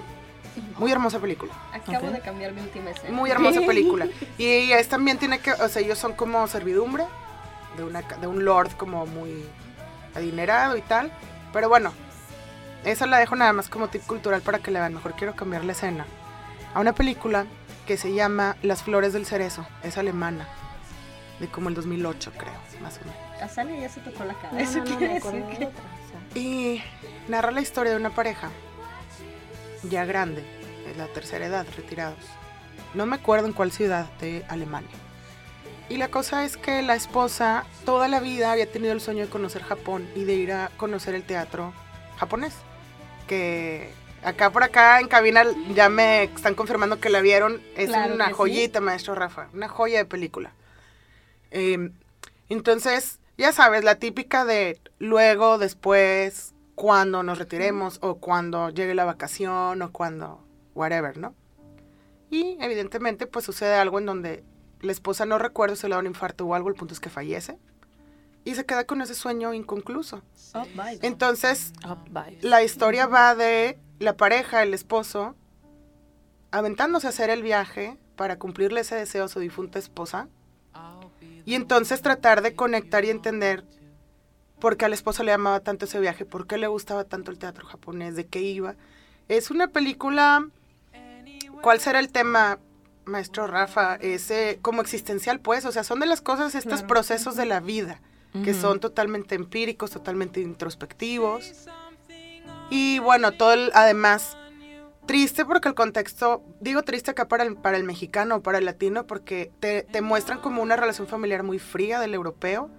[0.79, 3.15] muy hermosa película, acabo de cambiar mi última escena.
[3.17, 4.07] muy hermosa película.
[4.37, 7.05] Y es también tiene que, o sea, ellos son como servidumbre
[7.77, 9.45] de, una, de un lord como muy
[10.15, 11.11] adinerado y tal.
[11.53, 11.93] Pero bueno,
[12.85, 14.95] esa la dejo nada más como tip cultural para que la vean.
[14.95, 16.07] Mejor quiero cambiar la escena
[16.75, 17.47] a una película
[17.87, 19.67] que se llama Las Flores del Cerezo.
[19.83, 20.47] Es alemana,
[21.43, 23.43] de como el 2008 creo, más o menos.
[23.43, 24.53] A Sally ya se tocó la cara.
[24.53, 25.65] No, Eso no, no, quiere decir que...
[25.67, 26.41] otra, o sea.
[26.41, 26.83] Y
[27.29, 28.49] narra la historia de una pareja
[29.91, 30.43] ya grande,
[30.87, 32.19] de la tercera edad, retirados.
[32.95, 34.91] No me acuerdo en cuál ciudad de Alemania.
[35.89, 39.31] Y la cosa es que la esposa toda la vida había tenido el sueño de
[39.31, 41.73] conocer Japón y de ir a conocer el teatro
[42.19, 42.55] japonés.
[43.27, 43.91] Que
[44.23, 47.61] acá por acá en cabina ya me están confirmando que la vieron.
[47.77, 48.37] Es Claro una que sí.
[48.37, 49.49] joyita, maestro Rafa.
[49.53, 50.53] Una joya de película.
[51.53, 51.91] Eh,
[52.49, 59.05] entonces, ya sabes, la típica de luego, después, cuando nos retiremos o cuando llegue la
[59.05, 60.45] vacación o cuando,
[60.75, 61.35] whatever, ¿no?
[62.31, 64.45] Y evidentemente, pues sucede algo en donde
[64.81, 67.11] la esposa no recuerda si le da un infarto o algo, el punto es que
[67.11, 67.59] fallece.
[68.45, 70.23] Y se queda con ese sueño inconcluso.
[71.03, 71.73] Entonces,
[72.41, 75.37] la historia va de la pareja, el esposo,
[76.51, 80.29] aventándose a hacer el viaje para cumplirle ese deseo a su difunta esposa.
[81.45, 83.65] Y entonces tratar de conectar y entender
[84.61, 87.31] por qué a la esposa le amaba tanto ese viaje, por qué le gustaba tanto
[87.31, 88.77] el teatro japonés, de qué iba.
[89.29, 90.47] Es una película...
[91.63, 92.59] ¿Cuál será el tema,
[93.05, 93.95] maestro Rafa?
[93.97, 95.65] Ese como existencial, pues.
[95.65, 96.87] O sea, son de las cosas, estos Claro.
[96.89, 98.01] procesos de la vida,
[98.45, 101.53] que son totalmente empíricos, totalmente introspectivos.
[102.71, 104.37] Y bueno, todo el- además
[105.13, 108.65] triste porque el contexto, digo triste acá para el, para el mexicano o para el
[108.65, 112.71] latino, porque te, te muestran como una relación familiar muy fría del europeo,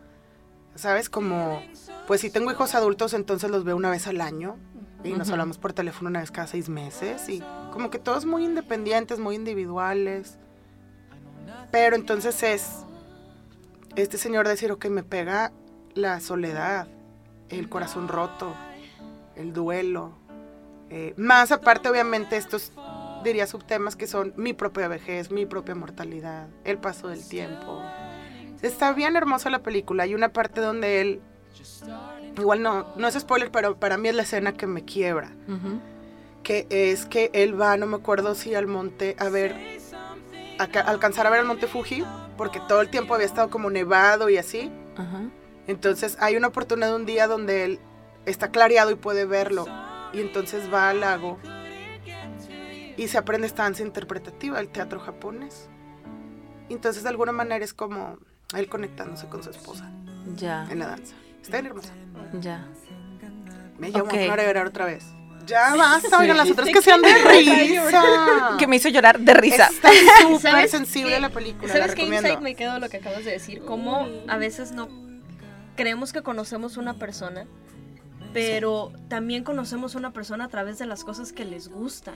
[0.73, 1.11] ¿sabes?
[1.11, 1.61] Como,
[2.07, 4.57] pues si tengo hijos adultos, entonces los veo una vez al año
[5.03, 8.45] y nos hablamos por teléfono una vez cada seis meses y como que todos muy
[8.45, 10.39] independientes, muy individuales.
[11.69, 12.67] Pero entonces es
[13.95, 15.51] este señor decir, ok, me pega
[15.93, 16.87] la soledad,
[17.49, 18.55] el corazón roto,
[19.35, 20.22] el duelo.
[20.95, 22.71] Eh, más aparte, obviamente, estos,
[23.23, 27.81] diría, subtemas que son mi propia vejez, mi propia mortalidad, el paso del tiempo.
[28.61, 30.03] Está bien hermosa la película.
[30.03, 31.21] Hay una parte donde él,
[32.37, 35.31] igual no, no es spoiler, pero para mí es la escena que me quiebra.
[36.43, 39.55] Que es que él va, no me acuerdo si al monte, a ver,
[40.59, 42.03] a ca- alcanzar a ver el monte Fuji,
[42.37, 44.71] porque todo el tiempo había estado como nevado y así.
[45.67, 47.79] Entonces hay una oportunidad un día donde él
[48.25, 49.65] está clareado y puede verlo.
[50.13, 51.39] Y entonces va al lago
[52.97, 55.69] y se aprende esta danza interpretativa, el teatro japonés.
[56.69, 58.17] Entonces de alguna manera es como
[58.55, 59.91] él conectándose con su esposa
[60.35, 61.15] Ya, en la danza.
[61.41, 61.93] Está bien hermosa.
[62.39, 62.67] ya.
[63.79, 64.13] Me llamó Ok.
[64.13, 65.03] a llorar otra vez.
[65.45, 68.55] Ya basta, oigan, las otras que sean de risa.
[68.57, 69.65] Que me hizo llorar de risa.
[69.65, 69.89] Está
[70.21, 71.19] súper ¿Sabes sensible qué?
[71.21, 73.61] la película, la ¿Sabes qué insight me quedó lo que acabas de decir?
[73.65, 74.87] Cómo a veces no
[75.75, 77.45] creemos que conocemos una persona,
[78.33, 82.15] pero también conocemos una persona a través de las cosas que les gustan.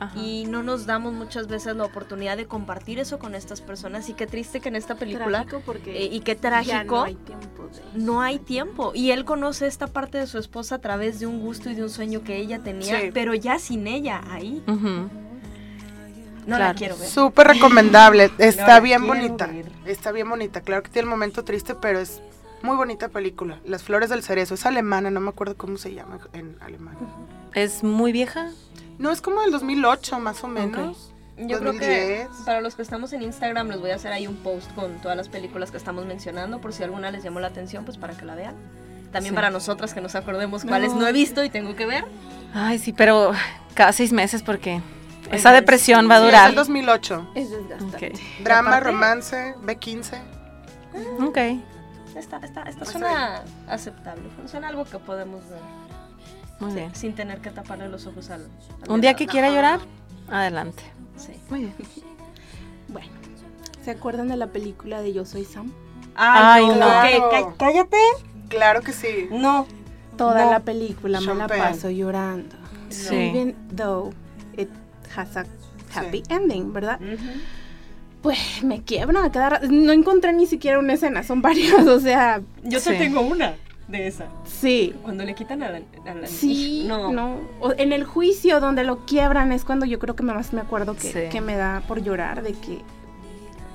[0.00, 0.16] Ajá.
[0.18, 4.08] Y no nos damos muchas veces la oportunidad de compartir eso con estas personas.
[4.08, 7.02] Y qué triste que en esta película, Trágico porque eh, y qué ya trágico, no
[7.04, 8.92] hay tiempo de- no hay tiempo.
[8.94, 11.82] Y él conoce esta parte de su esposa a través de un gusto y de
[11.82, 13.10] un sueño que ella tenía, Sí.
[13.12, 14.62] pero ya sin ella ahí.
[16.46, 17.08] No la quiero ver.
[17.08, 18.30] Súper recomendable.
[18.38, 19.46] Está bien bonita.
[19.48, 19.66] ver.
[19.84, 20.60] Está bien bonita.
[20.62, 22.22] Claro que tiene el momento triste, pero es
[22.62, 23.58] muy bonita película.
[23.64, 24.54] Las flores del cerezo.
[24.54, 26.96] Es alemana, no me acuerdo cómo se llama en alemán.
[27.54, 28.50] ¿Es muy vieja?
[28.98, 31.12] No, es como del 2008, más o menos.
[31.36, 32.28] Yo creo que 2010.
[32.44, 35.16] para los que estamos en Instagram les voy a hacer ahí un post con todas
[35.16, 38.24] las películas que estamos mencionando por si alguna les llamó la atención, pues para que
[38.24, 38.56] la vean.
[39.12, 39.36] También Sí.
[39.36, 42.04] para nosotras que nos acordemos cuáles no he visto y tengo que ver.
[42.52, 43.30] Ay, sí, pero
[43.74, 44.80] cada seis meses porque
[45.30, 46.46] esa no, depresión sí, va a Sí, es durar.
[46.48, 47.30] del 2008.
[47.36, 48.06] Es desgastante.
[48.12, 48.42] Ok.
[48.42, 50.18] Drama, aparte- romance, B15.
[51.20, 51.38] Ok.
[52.16, 55.60] Esta, esta, esta Pues suena aceptable, suena algo que podemos ver
[56.60, 56.94] Muy sí, bien.
[56.94, 58.48] sin tener que taparle los ojos al...
[58.82, 59.80] al Un día que al quiera llorar,
[60.30, 60.82] adelante.
[61.16, 61.32] Sí.
[61.50, 61.74] Muy bien.
[62.90, 63.08] Bueno,
[63.84, 65.70] ¿se acuerdan de la película de Yo Soy Sam?
[66.14, 66.74] Ay, no.
[66.76, 67.08] Claro.
[67.30, 67.36] ¿qué?
[67.36, 67.96] Cá- cállate.
[68.48, 69.28] Claro que sí.
[69.30, 69.66] No.
[70.16, 70.50] Toda No.
[70.52, 72.56] la película me la paso llorando.
[72.88, 73.14] Sí.
[73.14, 74.10] Even though
[74.56, 74.70] it
[75.14, 75.44] has a
[75.94, 76.98] happy ending, ¿verdad?
[78.22, 79.66] Pues me quiebra a cada rato.
[79.70, 82.90] No encontré ni siquiera una escena, son varias, o sea, Yo Sí.
[82.90, 83.54] te tengo una
[83.86, 84.26] de esa.
[84.44, 84.92] sí.
[85.02, 85.78] Cuando le quitan a la...
[86.06, 87.12] a la- Sí, no.
[87.12, 87.36] no.
[87.60, 90.94] O en el juicio donde lo quiebran es cuando yo creo que más me acuerdo
[90.94, 91.18] que, Sí.
[91.30, 92.78] que me da por llorar de que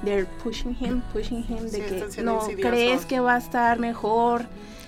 [0.04, 2.56] they're pushing him, pushing him, de que no insidiosos.
[2.60, 4.46] crees que va a estar mejor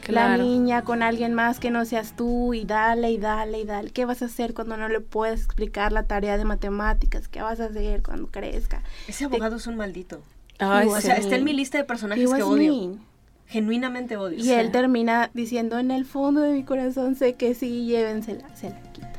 [0.08, 3.92] la niña con alguien más que no seas tú y dale y dale y dale.
[3.92, 7.28] ¿Qué vas a hacer cuando no le puedes explicar la tarea de matemáticas?
[7.28, 8.84] ¿Qué vas a hacer cuando crezca?
[9.08, 10.22] Ese abogado es un maldito.
[10.60, 10.88] Ay.
[10.88, 11.04] O sí.
[11.04, 12.72] sea, está en mi lista de personajes que odio.
[12.72, 13.00] mean.
[13.48, 14.44] Genuinamente odio.
[14.44, 18.70] Y él termina diciendo en el fondo de mi corazón sé que sí, llévensela, se
[18.70, 19.12] la quita.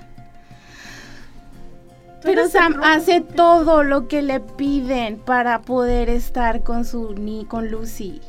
[2.22, 7.70] Pero Sam hace todo lo que le piden para poder estar con su ni con
[7.70, 8.20] Lucy.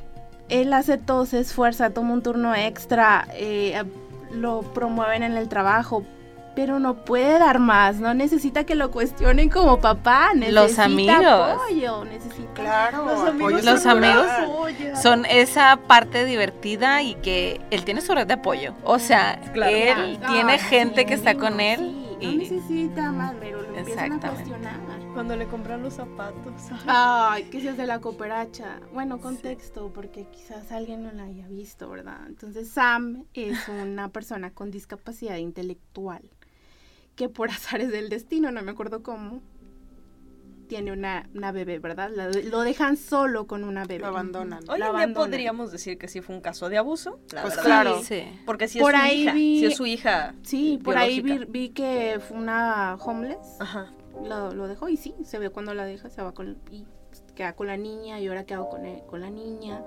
[0.49, 3.83] Él hace todo, se esfuerza, toma un turno extra, eh,
[4.31, 6.03] lo promueven en el trabajo,
[6.55, 11.15] pero no puede dar más, no necesita que lo cuestionen como papá, necesita Los amigos.
[11.25, 13.05] apoyo, necesita Claro.
[13.05, 14.25] Los apoyo amigos Los amigos
[15.01, 18.73] son esa parte divertida y que él tiene su red de apoyo.
[18.83, 19.71] O sea, Claro.
[19.75, 21.77] él Ay, tiene ay, gente que está con él.
[21.79, 24.79] sí, no y- necesita más, pero lo empiezan a cuestionar.
[25.13, 26.53] Cuando le compran los zapatos.
[26.85, 28.79] Ay, que si es de la cooperacha.
[28.93, 32.25] Bueno, contexto, porque quizás alguien no la haya visto, ¿verdad?
[32.27, 36.29] Entonces, Sam es una persona con discapacidad intelectual
[37.15, 39.41] que por azares del destino, no me acuerdo cómo,
[40.67, 42.09] tiene una, una bebé, ¿verdad?
[42.13, 44.01] La- lo dejan solo con una bebé.
[44.01, 44.59] Lo abandonan.
[44.69, 47.19] Hoy en día podríamos decir que sí fue un caso de abuso.
[47.31, 47.65] La Pues verdad.
[47.65, 48.01] claro.
[48.03, 48.23] Sí.
[48.45, 49.33] Porque si Por es su ahí hija.
[49.33, 50.35] vi- Si es su hija.
[50.43, 53.57] Sí, por ahí vi, vi que fue una homeless.
[53.59, 53.91] Ajá.
[54.23, 56.85] lo, lo dejó y sí, se ve cuando la deja, se va con y
[57.35, 59.83] queda con la niña y ahora queda con, él- con la niña.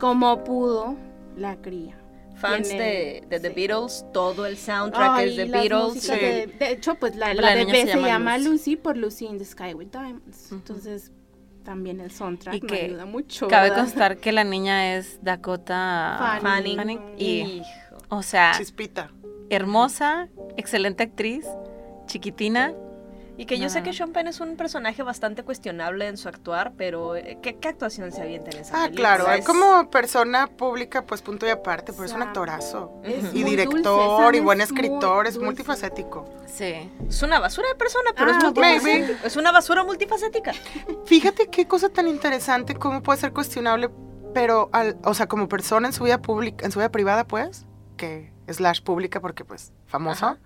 [0.00, 0.96] Como pudo,
[1.36, 1.96] la cría.
[2.40, 3.54] Fans Tiene- de, de The sí.
[3.54, 6.02] Beatles, todo el soundtrack Ay, es de las Beatles.
[6.02, 6.10] sí.
[6.12, 8.48] de, de hecho, pues la, La se se llama Lucy.
[8.50, 8.76] Lucy.
[8.76, 10.50] por Lucy in the Sky with Diamonds.
[10.52, 11.12] Entonces,
[11.64, 13.46] también el soundtrack Y me que ayuda mucho.
[13.48, 13.84] Cabe ¿verdad?
[13.84, 16.76] constar que la niña es Dakota Fanning.
[16.76, 17.64] Fanning y, Hijo.
[18.08, 19.10] o sea, Chispita.
[19.50, 21.46] hermosa, excelente actriz,
[22.06, 22.72] chiquitina.
[23.40, 26.72] Y que yo sé que Sean Penn es un personaje bastante cuestionable en su actuar,
[26.76, 29.16] pero eh, ¿qué, qué actuación se avienta en esa Ah, película?
[29.16, 29.32] claro.
[29.32, 33.00] Es- Como persona pública, pues punto y aparte, pero es un actorazo.
[33.02, 33.32] Es.
[33.34, 35.46] Y director, dulce, y buen escritor, es dulce.
[35.46, 36.28] multifacético.
[36.46, 36.90] Sí.
[37.08, 38.84] Es una basura de persona, pero Ah, es multifacética.
[39.06, 39.16] maybe.
[39.26, 40.52] Es una basura multifacética.
[41.06, 43.88] Fíjate qué cosa tan interesante, cómo puede ser cuestionable,
[44.34, 47.64] pero, al, o sea, como persona en su vida pública, en su vida privada, pues,
[47.96, 50.26] que slash pública porque, pues, famoso.
[50.26, 50.38] Ajá.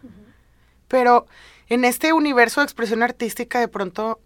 [0.86, 1.26] Pero
[1.68, 4.20] en este universo de expresión artística, de pronto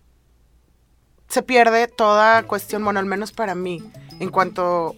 [1.28, 3.82] se pierde toda cuestión, bueno, al menos para mí,
[4.18, 4.97] en cuanto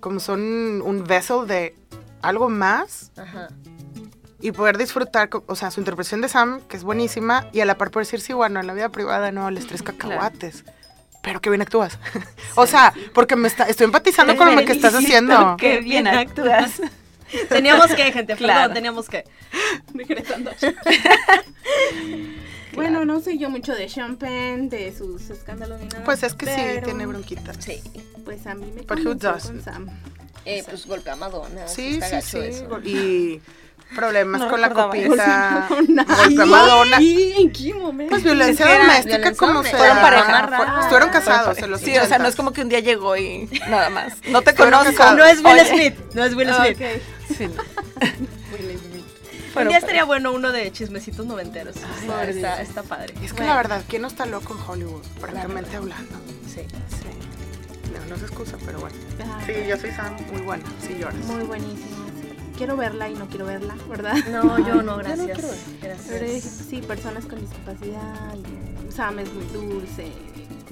[0.00, 1.74] como son un vessel de
[2.22, 3.48] algo más, Ajá.
[4.40, 7.76] y poder disfrutar, o sea, su interpretación de Sam, que es buenísima, y a la
[7.76, 10.64] par poder decir, sí, bueno, en la vida privada no, les tres cacahuates.
[11.22, 11.98] Pero qué bien actúas.
[12.56, 15.56] o sea, porque me está, estoy empatizando con lo que estás haciendo.
[15.56, 16.80] Qué bien actúas.
[17.48, 18.72] Teníamos que, gente, perdón, Claro.
[18.74, 19.24] teníamos que.
[22.74, 26.04] Bueno, no sé yo mucho de Champagne, de sus escándalos ni nada.
[26.04, 27.56] Pues es que sí, tiene bronquitas.
[27.60, 27.82] Sí.
[28.24, 29.88] Pues a mí me convenció con Sam.
[30.46, 31.68] Eh, pues golpea a Madonna.
[31.68, 32.38] Sí, sí, sí.
[32.38, 32.80] eso.
[32.82, 33.42] Y
[33.94, 35.66] problemas No con la copita.
[35.68, 37.00] Golpeó a Madonna.
[37.00, 38.10] ¿Y en qué momento?
[38.10, 39.76] Pues violencia era doméstica violencia como sea.
[39.76, 40.46] Fueron pareja.
[40.48, 40.78] Fue- Ah.
[40.80, 42.28] Estuvieron casados en los Sí, o sea, no 80s.
[42.30, 44.14] es como que un día llegó y nada más.
[44.30, 45.12] No te conozco.
[45.14, 45.66] No es Will Oye.
[45.66, 46.78] Smith, no es Will Smith.
[47.36, 47.48] Sí.
[49.56, 51.76] Un día estaría bueno uno de chismecitos noventeros.
[51.76, 53.14] Está, padre.
[53.22, 55.02] Es que la verdad, ¿quién no está loco en Hollywood?
[55.20, 56.14] Francamente hablando.
[56.52, 56.62] Sí.
[57.92, 58.96] No, no es excusa, pero bueno.
[59.38, 60.64] Ay, Sí, yo soy Sam, muy buena.
[60.80, 61.24] Sí lloras.
[61.26, 62.06] Muy buenísimo.
[62.20, 62.28] sí.
[62.56, 64.14] Quiero verla y no quiero verla, ¿verdad?
[64.30, 65.38] No, yo no, Yo no gracias.
[65.80, 66.64] Pero Gracias.
[66.68, 68.34] sí, personas con discapacidad.
[68.90, 70.06] Sam es muy dulce.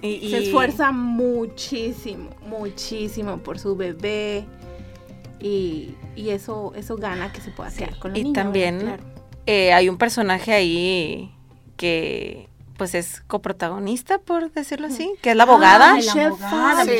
[0.02, 4.46] Y, y- Se esfuerza muchísimo, muchísimo por su bebé.
[5.40, 8.96] Y, y eso, eso gana que se pueda quedar con la y niña, también ¿verdad?
[8.98, 9.14] Claro.
[9.46, 11.34] eh, hay un personaje ahí
[11.76, 16.90] que pues es coprotagonista, por decirlo así, que es la abogada, Ah, Michelle abogada, Sí,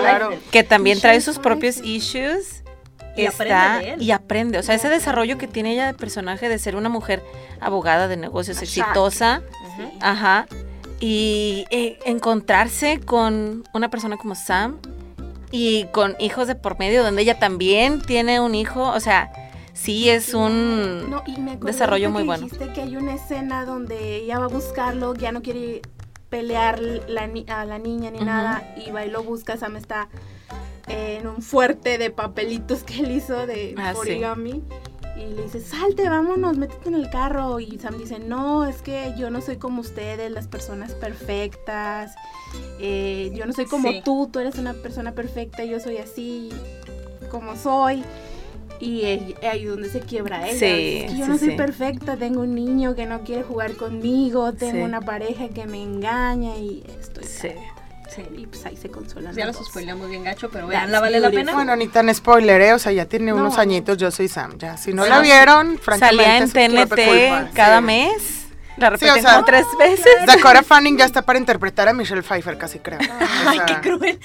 [0.00, 0.30] claro.
[0.50, 2.64] Que también trae sus propios issues.
[3.16, 3.54] Y aprende
[3.86, 4.02] de él.
[4.02, 7.22] y aprende, o sea, ese desarrollo que tiene ella de personaje de ser una mujer
[7.60, 9.42] abogada de negocios exitosa,
[10.00, 10.46] ajá,
[11.00, 14.78] y eh, encontrarse con una persona como Sam
[15.50, 19.32] y con hijos de por medio, donde ella también tiene un hijo, o sea,
[19.72, 21.10] sí es un...
[21.10, 22.44] No, y me desarrollo muy bueno.
[22.44, 25.82] Dijiste que hay una escena donde ella va a buscarlo, ya no quiere
[26.28, 28.26] pelear la a la niña ni Ujú.
[28.26, 29.56] nada, y va y lo busca.
[29.56, 30.08] Sam está
[30.86, 34.20] en un fuerte de papelitos que él hizo de Ah, sí.
[35.18, 37.58] Y le dice, salte, vámonos, métete en el carro.
[37.58, 42.14] Y Sam dice, no, es que yo no soy como ustedes, las personas perfectas.
[42.78, 44.00] Eh, yo no soy como Sí.
[44.04, 46.50] tú, tú eres una persona perfecta, yo soy así
[47.30, 48.04] como soy.
[48.80, 50.56] Y ahí ahí es donde se quiebra ella.
[50.58, 53.74] Sí, Es que yo sí, no soy perfecta, tengo un niño que no quiere jugar
[53.74, 57.48] conmigo, tengo una pareja que me engaña y estoy Sí.
[58.14, 58.22] Sí.
[58.36, 59.34] Y pues ahí se consuelan.
[59.34, 61.52] Ya los spoileamos bien gacho, pero That's veanla, vale la pena.
[61.52, 62.72] Bueno, ni tan spoiler, ¿eh?
[62.72, 63.36] O sea, ya tiene No.
[63.36, 64.56] unos añitos, yo soy Sam.
[64.58, 65.10] Ya, si no Sí.
[65.10, 66.24] la vieron, francamente.
[66.24, 66.50] Salía en.
[66.50, 67.84] TNT cada Sí.
[67.84, 68.46] mes,
[68.78, 70.06] la Sí, repiten o sea, como tres veces.
[70.26, 72.98] Dakota Fanning ya está para interpretar a Michelle Pfeiffer, casi creo.
[73.46, 74.18] O Ay, sea, qué cruel.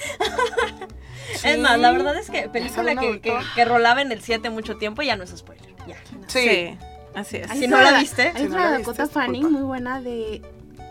[1.36, 1.48] sí.
[1.48, 3.20] Es más, la verdad es que película que,
[3.54, 5.74] que, rolaba en el 7 mucho tiempo ya no es spoiler.
[5.86, 5.96] Ya.
[6.28, 6.78] Sí.
[7.14, 7.50] así es.
[7.50, 9.58] Si no la viste, Hay si no otra la Dakota Fanning culpa.
[9.58, 10.42] muy buena de.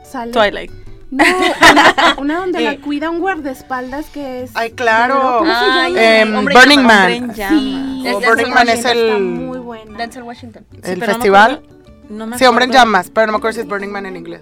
[0.04, 0.32] Sale.
[0.32, 0.72] Twilight.
[1.16, 1.24] No,
[1.72, 2.64] una, una donde Eh.
[2.64, 4.52] la cuida un guardaespaldas que es.
[4.56, 5.38] Ay, claro.
[5.40, 6.04] ¿Cómo se Ay, llama?
[6.04, 6.80] Em, Burning.
[6.84, 7.36] Man.
[7.36, 9.98] Sí, Es Burning Man es el, Está muy buena.
[9.98, 10.66] Denzel Washington.
[10.72, 11.52] Sí, el pero no me festival.
[11.64, 14.06] acuerdo- no me sí, Hombre en llamas, pero no me acuerdo si es Burning Man
[14.06, 14.42] en inglés.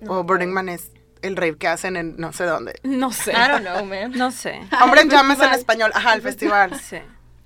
[0.00, 0.12] No.
[0.12, 0.90] O Burning Man es
[1.22, 2.74] el rave que hacen en no sé dónde.
[2.82, 3.32] No sé.
[3.32, 4.12] I don't know, man.
[4.12, 4.60] No sé.
[4.82, 5.90] Hombre en llamas en español.
[5.94, 6.78] Ajá, el festival.
[6.80, 6.96] Sí.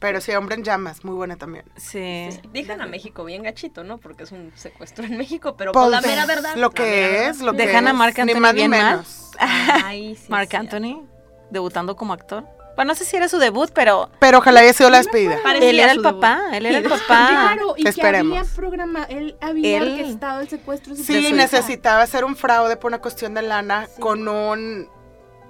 [0.00, 1.64] Pero sí, Hombre en llamas, muy buena también.
[1.76, 2.28] Sí.
[2.52, 3.98] Dejan a México bien gachito, ¿no?
[3.98, 6.56] Porque es un secuestro en México, pero Pues, por la mera verdad.
[6.56, 8.90] Lo que es, lo que Dejan a es, Marc ni Anthony más ni bien mal.
[8.92, 9.30] menos.
[9.84, 10.56] Ay, sí, Marc sí.
[10.56, 11.06] Anthony,
[11.50, 12.44] debutando como actor.
[12.76, 15.36] Bueno, no sé si era su debut, pero Pero ojalá haya sido la despedida.
[15.60, 16.44] Él era el papá.
[16.54, 17.28] Él era el papá.
[17.28, 18.32] Claro, y Esperemos.
[18.32, 20.94] que había programa, él había Él- orquestado el secuestro.
[20.94, 24.00] de Sí, necesitaba hacer un fraude por una cuestión de lana Sí.
[24.00, 24.88] con un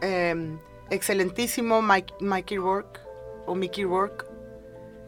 [0.03, 0.57] eh,
[0.91, 2.99] excelentísimo Mike, Mikey Rourke,
[3.47, 4.25] o Mickey Rourke,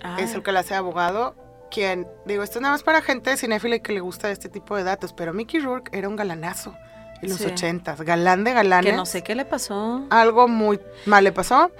[0.03, 1.34] Ah, es el que le hace abogado,
[1.70, 4.76] quien, digo, esto es nada más para gente cinéfila y que le gusta este tipo
[4.76, 6.74] de datos, pero Mickey Rourke era un galanazo
[7.22, 7.46] en los Sí.
[7.46, 8.90] ochentas, galán de galanes.
[8.90, 10.05] que no sé qué le pasó.
[10.11, 11.70] Algo muy mal le pasó.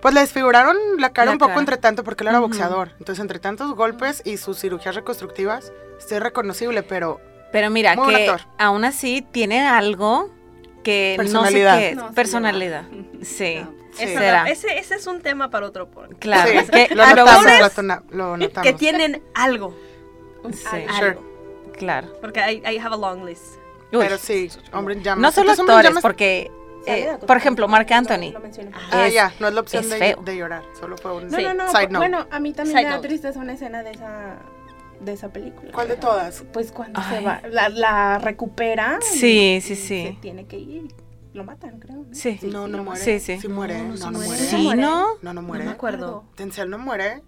[0.00, 1.60] Pues le desfiguraron la cara La un poco cara.
[1.60, 2.92] entre tanto porque él era boxeador.
[2.98, 7.20] Entonces, entre tantos golpes y sus cirugías reconstructivas, sí es reconocible, pero
[7.52, 8.48] Pero mira, Muy que actor.
[8.58, 10.30] aún así tiene algo
[10.84, 11.72] que Personalidad.
[11.74, 11.96] no sé qué es.
[11.96, 12.84] No, sí, personalidad.
[13.22, 13.60] Sí.
[13.64, 13.79] No.
[14.06, 14.12] Sí.
[14.14, 16.20] Esa- ese, ese es un tema para otro podcast.
[16.20, 16.50] Claro.
[16.50, 18.62] sí, es que lo notamos, actores- lo, notamos.
[18.62, 19.74] Que tienen algo.
[20.52, 20.86] Sí, Sure.
[21.08, 21.22] Algo.
[21.76, 22.08] claro.
[22.20, 23.56] Porque I, I have a long list.
[23.92, 25.20] Uy, Pero sí, hombre llamas.
[25.22, 26.50] no solo actores, Llamas- porque,
[26.86, 28.30] eh, por ejemplo, Marc Anthony.
[28.32, 28.70] lo mencioné.
[28.92, 31.42] Ah, ya, no es la opción es de, de llorar, solo fue un No, Sí.
[31.42, 31.68] no, no.
[31.70, 31.88] side.
[31.88, 33.08] Bueno, a mí también Side me da note.
[33.08, 34.36] tristeza una escena de esa,
[35.00, 35.72] de esa película.
[35.72, 36.44] ¿Cuál de todas?
[36.52, 37.18] Pues cuando Ay.
[37.18, 38.98] se va, la, la recupera.
[39.02, 40.06] Sí, y- sí, y sí.
[40.06, 40.94] Se tiene que ir.
[41.32, 41.96] Lo matan, creo.
[41.96, 42.06] ¿no?
[42.14, 42.38] Sí.
[42.42, 43.00] No, no muere.
[43.00, 43.40] Sí, sí.
[43.40, 44.28] Sí muere, No, no, no no, muere.
[44.28, 44.44] muere.
[44.44, 45.06] Sí, ¿no?
[45.22, 45.64] No, no muere.
[45.64, 46.24] me acuerdo.
[46.36, 47.22] Denzel no muere.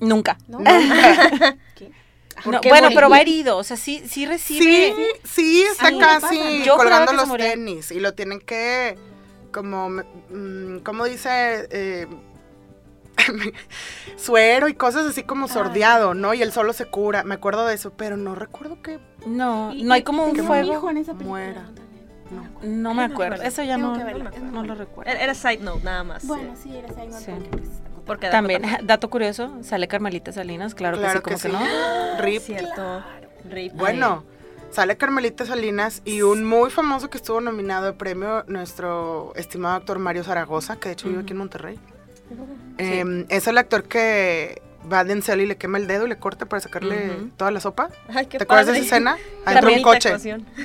[0.00, 0.38] Nunca.
[0.48, 0.58] ¿No?
[0.58, 0.70] Nunca.
[1.76, 1.92] ¿Qué?
[2.46, 2.96] No, qué bueno, morir?
[2.96, 4.94] pero va herido, o sea, sí, sí recibe.
[4.94, 4.94] Sí,
[5.24, 7.46] sí, está Sí, casi colgando los murió.
[7.46, 8.96] tenis y lo tienen que,
[9.52, 11.68] como, mm, ¿cómo dice?
[11.70, 12.06] Eh,
[14.16, 16.34] suero y cosas así como sordeado, ¿no?
[16.34, 17.22] Y él solo se cura.
[17.22, 20.72] Me acuerdo de eso, pero no recuerdo que No, no hay como un fuego.
[20.72, 21.70] hijo en esa película muera.
[22.32, 22.48] No.
[22.62, 23.42] No me no acuerdo.
[23.42, 25.10] Eso ya no, no, lo recuerdo.
[25.12, 26.26] Era, side note nada más.
[26.26, 26.94] Bueno, sí, era Sí.
[27.26, 27.68] porque, pues.
[28.06, 31.66] Porque También, dato curioso, sale Carmelita Salinas, claro, Claro que sí, como sí.
[31.66, 31.72] que
[32.16, 32.20] no.
[32.22, 32.42] Rip.
[32.42, 33.04] Cierto.
[33.48, 33.72] Rip.
[33.74, 34.24] Bueno,
[34.70, 39.98] sale Carmelita Salinas y un muy famoso que estuvo nominado de premio, nuestro estimado actor
[39.98, 41.78] Mario Zaragoza, que de hecho vive aquí en Monterrey.
[42.78, 46.16] Eh, es el actor que va a Denzel y le quema el dedo y le
[46.16, 47.88] corta para sacarle toda la sopa.
[48.08, 49.16] Ay, qué ¿Te acuerdas de esa escena?
[49.44, 50.16] Adentro un coche.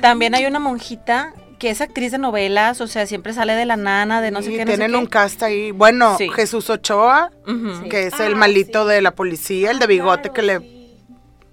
[0.02, 3.78] También hay una monjita que es actriz de novelas, o sea, siempre sale de la
[3.78, 4.98] nana, de no sé y qué, no sé tienen qué.
[4.98, 5.72] un cast ahí.
[5.72, 6.30] Bueno, Sí.
[6.30, 7.32] Jesús Ochoa.
[7.46, 7.90] Sí.
[7.90, 8.90] que es Ah, el malito sí.
[8.94, 10.60] de la policía, el de Ah, bigote claro, que le...
[10.60, 10.96] sí.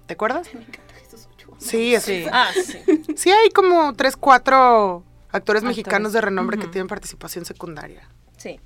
[0.05, 0.47] ¿Te acuerdas?
[0.53, 1.55] Me encanta Jesús Ochoa.
[1.59, 2.25] Sí, es- Sí.
[2.31, 2.77] Ah, sí.
[3.15, 5.63] sí hay como tres, cuatro actores Actores.
[5.63, 8.07] mexicanos de renombre que tienen participación secundaria.
[8.37, 8.59] Sí.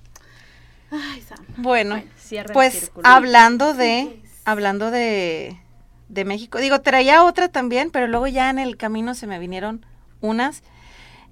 [0.92, 1.38] Ay, Sam.
[1.58, 1.96] Bueno,
[2.32, 5.58] el pues hablando de, Sí, hablando de,
[6.10, 9.86] de México, digo, traía otra también, pero luego ya en el camino se me vinieron
[10.22, 10.64] unas.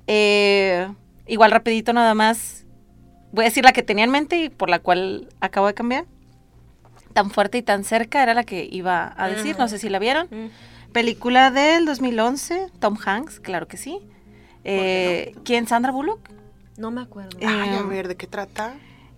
[0.08, 0.90] Eh,
[1.28, 2.66] igual rapidito nada más,
[3.32, 6.06] voy a decir la que tenía en mente y por la cual acabo de cambiar.
[7.14, 10.00] Tan fuerte y tan cerca era la que iba a decir, no sé si la
[10.00, 10.28] vieron.
[10.30, 10.94] Mm.
[10.94, 14.00] Película del 2011, Tom Hanks, claro que sí.
[14.64, 15.68] Eh, ¿Quién?
[15.68, 16.20] Sandra Bullock.
[16.78, 17.38] No me acuerdo.
[17.40, 18.76] Eh, Ay, a ver, ¿de qué trata?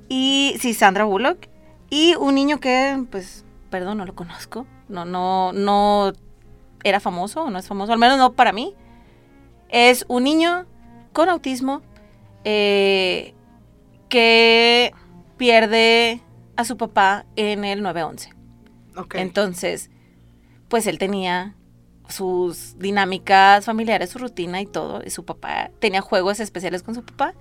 [0.07, 1.47] Y sí, Sandra Bullock.
[1.89, 4.65] Y un niño que, pues, perdón, no lo conozco.
[4.87, 6.13] No, no, no
[6.83, 8.75] era famoso o no es famoso, al menos no para mí.
[9.69, 10.65] Es un niño
[11.13, 11.81] con autismo
[12.43, 13.33] eh,
[14.09, 14.93] que
[15.37, 16.21] pierde
[16.55, 18.33] a su papá en el 911.
[18.97, 19.15] Ok.
[19.15, 19.89] Entonces,
[20.67, 21.55] pues él tenía
[22.07, 25.01] sus dinámicas familiares, su rutina y todo.
[25.05, 27.33] Y su papá tenía juegos especiales con su papá.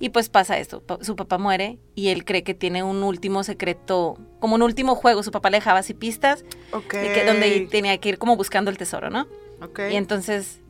[0.00, 4.18] Y pues pasa esto, su papá muere y él cree que tiene un último secreto,
[4.40, 6.94] como un último juego, su papá le dejaba así pistas, Ok.
[6.94, 9.28] de que, donde tenía que ir como buscando el tesoro, ¿no?
[9.62, 9.80] Ok.
[9.92, 10.60] Y entonces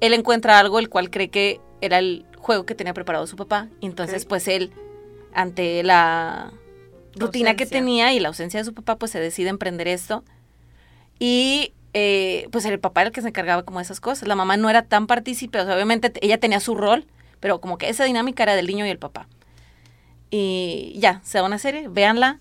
[0.00, 3.68] él encuentra algo el cual cree que era el juego que tenía preparado su papá.
[3.80, 4.72] Entonces pues él,
[5.32, 6.52] ante la
[7.16, 10.24] rutina que tenía y la ausencia de su papá, pues se decide emprender esto.
[11.18, 14.28] Y eh, pues el papá era el que se encargaba como de esas cosas.
[14.28, 17.06] La mamá no era tan partícipe, o sea, obviamente ella tenía su rol,
[17.40, 19.28] pero como que esa dinámica era del niño y el papá.
[20.30, 22.40] Y ya, se da una serie, véanla.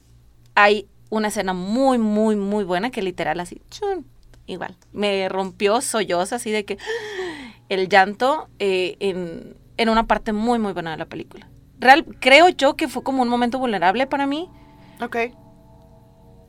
[0.56, 4.08] Hay una escena muy, muy, muy buena que literal así, chun,
[4.48, 4.76] igual.
[4.92, 6.80] Me rompió solloza así de que
[7.74, 11.48] el llanto eh, en, en una parte muy, muy buena de la película.
[11.80, 14.50] Real, creo yo que fue como un momento vulnerable para mí,
[15.02, 15.18] Ok.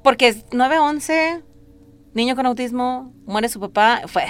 [0.03, 1.43] porque es 9-11,
[2.15, 4.25] niño con autismo, muere su papá, fue,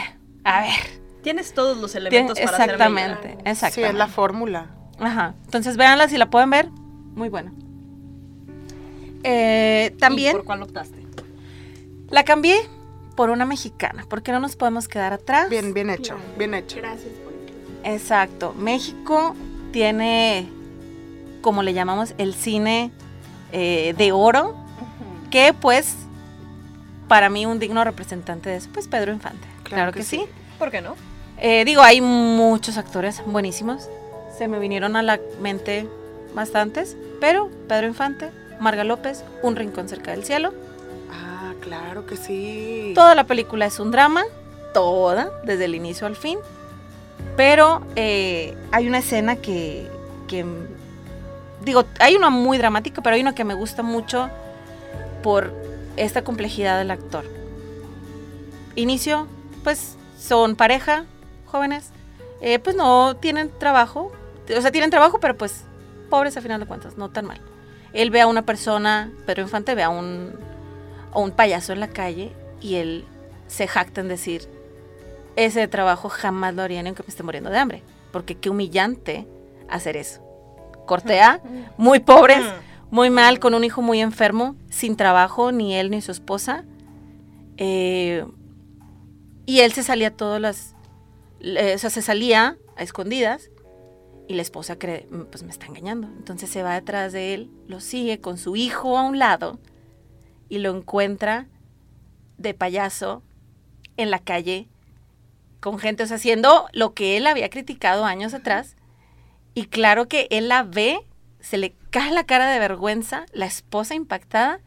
[0.45, 3.29] a ver, Tienes todos los elementos para hacerme exactamente.
[3.31, 3.89] Sí, exactamente.
[3.93, 4.71] es la fórmula.
[4.99, 7.53] Ajá, entonces véanla si la pueden ver, muy buena.
[9.23, 11.03] Eh, ¿Y también por cuál optaste?
[12.11, 12.57] la cambié
[13.15, 15.49] por una mexicana, porque no nos podemos quedar atrás.
[15.49, 16.77] Bien, bien hecho, bien hecho.
[16.77, 17.35] Gracias por.
[17.85, 18.55] Exacto.
[18.59, 19.35] México
[19.73, 20.49] tiene,
[21.43, 22.91] como le llamamos, el cine
[23.53, 24.55] eh, de oro,
[25.31, 25.95] que pues,
[27.09, 29.47] para mí un digno representante de eso, pues Pedro Infante.
[29.63, 30.25] Claro, que, sí.
[30.59, 30.97] ¿Por qué no?
[31.39, 33.89] Eh, digo, hay muchos actores buenísimos.
[34.37, 35.87] Se me vinieron a la mente
[36.35, 40.53] bastantes, pero Pedro Infante, Marga López, Un rincón cerca del cielo.
[41.65, 42.93] Claro que sí.
[42.95, 44.25] Toda la película es un drama,
[44.75, 46.39] toda, desde el inicio al fin.
[47.37, 49.89] Pero eh, hay una escena que,
[50.29, 50.45] que,
[51.65, 54.29] digo, hay una muy dramática, pero hay una que me gusta mucho
[55.23, 55.53] por
[55.97, 57.25] esta complejidad del actor.
[58.77, 59.27] Inicio,
[59.63, 61.07] pues son pareja,
[61.47, 61.91] jóvenes,
[62.43, 64.13] eh, pues no tienen trabajo,
[64.55, 65.65] o sea, tienen trabajo, pero pues
[66.11, 67.41] pobres a final de cuentas, no tan mal.
[67.95, 70.33] Él ve a una persona, Pedro Infante ve a un,
[71.15, 73.05] a un payaso en la calle y él
[73.47, 74.49] se jacta en decir,
[75.37, 79.27] ese trabajo jamás lo haría ni aunque me esté muriendo de hambre, porque qué humillante
[79.69, 80.21] hacer eso.
[80.87, 81.41] Cortea,
[81.77, 82.45] muy pobres,
[82.91, 86.65] muy mal, con un hijo muy enfermo, sin trabajo, ni él ni su esposa.
[87.57, 88.25] Eh,
[89.47, 90.75] y él se salía todas las,
[91.41, 93.51] o sea, se salía a escondidas
[94.29, 96.07] y la esposa cree, "Mm, pues me está engañando.
[96.07, 99.59] Entonces se va detrás de él, lo sigue con su hijo a un lado
[100.49, 101.47] y lo encuentra
[102.39, 103.23] de payaso
[103.97, 104.69] en la calle
[105.61, 108.77] con gente, o sea, haciendo lo que él había criticado años atrás.
[109.55, 110.99] Y claro que él la ve,
[111.41, 114.61] se le cae la cara de vergüenza, la esposa impactada.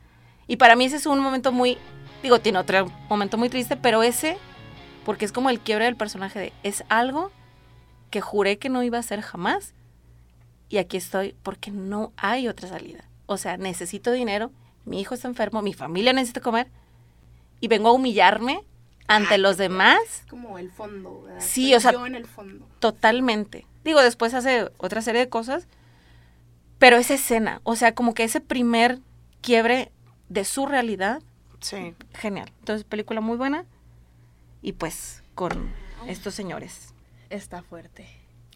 [0.47, 1.78] Y para mí ese es un momento muy,
[2.23, 4.38] digo, tiene otro momento muy triste, pero ese,
[5.05, 7.32] porque es como el quiebre del personaje de, es algo
[8.09, 9.75] que juré que no iba a ser jamás.
[10.69, 13.07] Y aquí estoy porque no hay otra salida.
[13.25, 14.51] O sea, necesito dinero,
[14.88, 16.67] mi hijo está enfermo, mi familia necesita comer
[17.59, 18.63] y vengo a humillarme
[19.07, 19.99] ante los demás.
[20.23, 21.39] Es como el fondo, ¿verdad?
[21.41, 22.67] Sí, o sea- Yo en el fondo.
[22.79, 23.65] Totalmente.
[23.83, 25.67] Digo, después hace otra serie de cosas,
[26.79, 28.99] pero esa escena, o sea, como que ese primer
[29.41, 29.91] quiebre
[30.29, 31.21] de su realidad,
[31.59, 31.95] Sí.
[32.13, 32.51] genial.
[32.59, 33.65] Entonces, película muy buena
[34.61, 35.71] y pues con
[36.07, 36.93] estos señores
[37.29, 38.07] Está fuerte.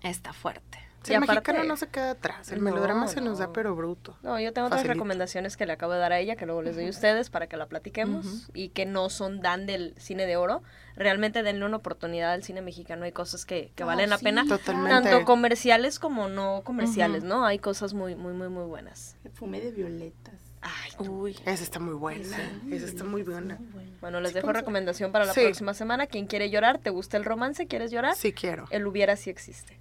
[0.03, 0.79] está fuerte.
[1.03, 2.51] Sí, Y el aparte- mexicano no se queda atrás.
[2.51, 4.15] El No, melodrama se nos da pero bruto.
[4.21, 6.75] No, yo tengo otras recomendaciones que le acabo de dar a ella, que luego les
[6.75, 10.37] doy a ustedes para que la platiquemos y que no son dan del cine de
[10.37, 10.61] oro.
[10.95, 13.05] Realmente denle una oportunidad al cine mexicano.
[13.05, 14.45] Hay cosas que, que Oh, valen la sí, pena.
[14.47, 15.09] Totalmente.
[15.09, 17.23] Tanto comerciales como no comerciales.
[17.23, 17.45] ¿no?
[17.45, 19.15] Hay cosas muy, muy, muy, muy buenas.
[19.23, 20.35] Perfume de violetas.
[20.61, 21.35] Ay, Uy.
[21.45, 22.37] Esa está muy buena.
[22.69, 23.57] Esa está muy buena.
[24.01, 25.41] bueno, les Sí, dejo recomendación para la Sí.
[25.41, 26.05] próxima semana.
[26.05, 27.65] Quien quiere llorar, ¿te gusta el romance?
[27.65, 28.15] ¿Quieres llorar?
[28.15, 28.65] Sí quiero.
[28.69, 29.79] El hubiera sí existe.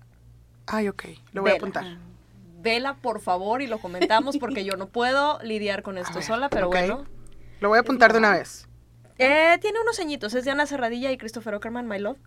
[0.72, 1.04] Ay, ok.
[1.32, 1.84] Lo voy a apuntar.
[2.62, 6.48] Vela, por favor, y lo comentamos porque yo no puedo lidiar con esto ver, sola,
[6.48, 7.04] pero bueno.
[7.60, 8.68] Lo voy a apuntar de una vez.
[9.18, 12.18] Eh, tiene unos añitos, es Diana Serradilla y Christopher Ockerman, My Love.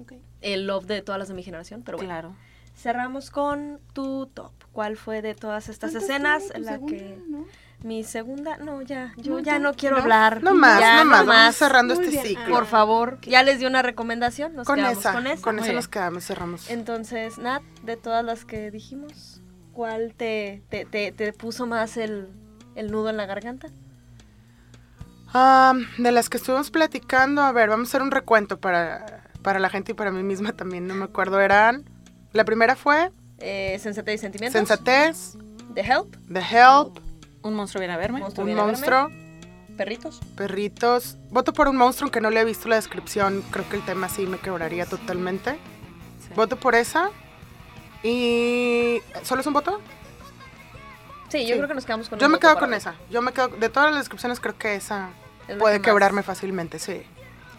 [0.00, 0.14] Ok.
[0.40, 2.10] El love de todas las de mi generación, pero bueno.
[2.10, 2.36] Claro.
[2.74, 4.52] Cerramos con tu top.
[4.72, 7.18] ¿Cuál fue de todas estas ¿Cuántas escenas la segunda, que...
[7.28, 7.46] no?
[7.82, 10.02] Mi segunda, no, ya, yo No, ya no quiero ¿no?
[10.02, 10.42] hablar.
[10.42, 11.18] No más, ya, no más.
[11.20, 11.56] Vamos más.
[11.56, 12.26] cerrando Muy este bien.
[12.26, 12.54] ciclo.
[12.54, 15.42] Por favor, ya les di una recomendación, nos con quedamos esa, con esa.
[15.42, 16.68] con esa nos quedamos, cerramos.
[16.70, 19.40] Entonces, Nat, de todas las que dijimos,
[19.72, 22.28] ¿cuál te, te, te, te puso más el,
[22.74, 23.68] el nudo en la garganta?
[25.32, 29.58] Ah, de las que estuvimos platicando, a ver, vamos a hacer un recuento para, para
[29.60, 31.84] la gente y para mí misma también, no me acuerdo, eran...
[32.32, 34.58] La primera fue Eh, Sensatez y Sentimientos.
[34.58, 35.36] Sensatez,
[35.74, 36.16] The Help.
[36.32, 36.98] The Help,
[37.42, 38.20] Un monstruo viene a verme.
[38.20, 38.62] Monstruo Un verme.
[38.70, 39.10] Monstruo,
[39.76, 40.20] Perritos.
[40.36, 41.16] Perritos.
[41.30, 44.08] Voto por un monstruo, aunque no le he visto la descripción, creo que el tema
[44.10, 45.52] sí me quebraría totalmente.
[46.20, 46.34] Sí.
[46.36, 47.10] Voto por esa.
[48.02, 49.00] Y...
[49.22, 49.80] ¿Solo es un voto?
[51.30, 51.52] Sí, yo Sí.
[51.54, 52.94] creo que nos quedamos con Yo un me voto quedo con esa.
[53.10, 53.48] Yo me quedo...
[53.48, 55.10] De todas las descripciones creo que esa
[55.58, 57.02] puede que más- quebrarme fácilmente, sí.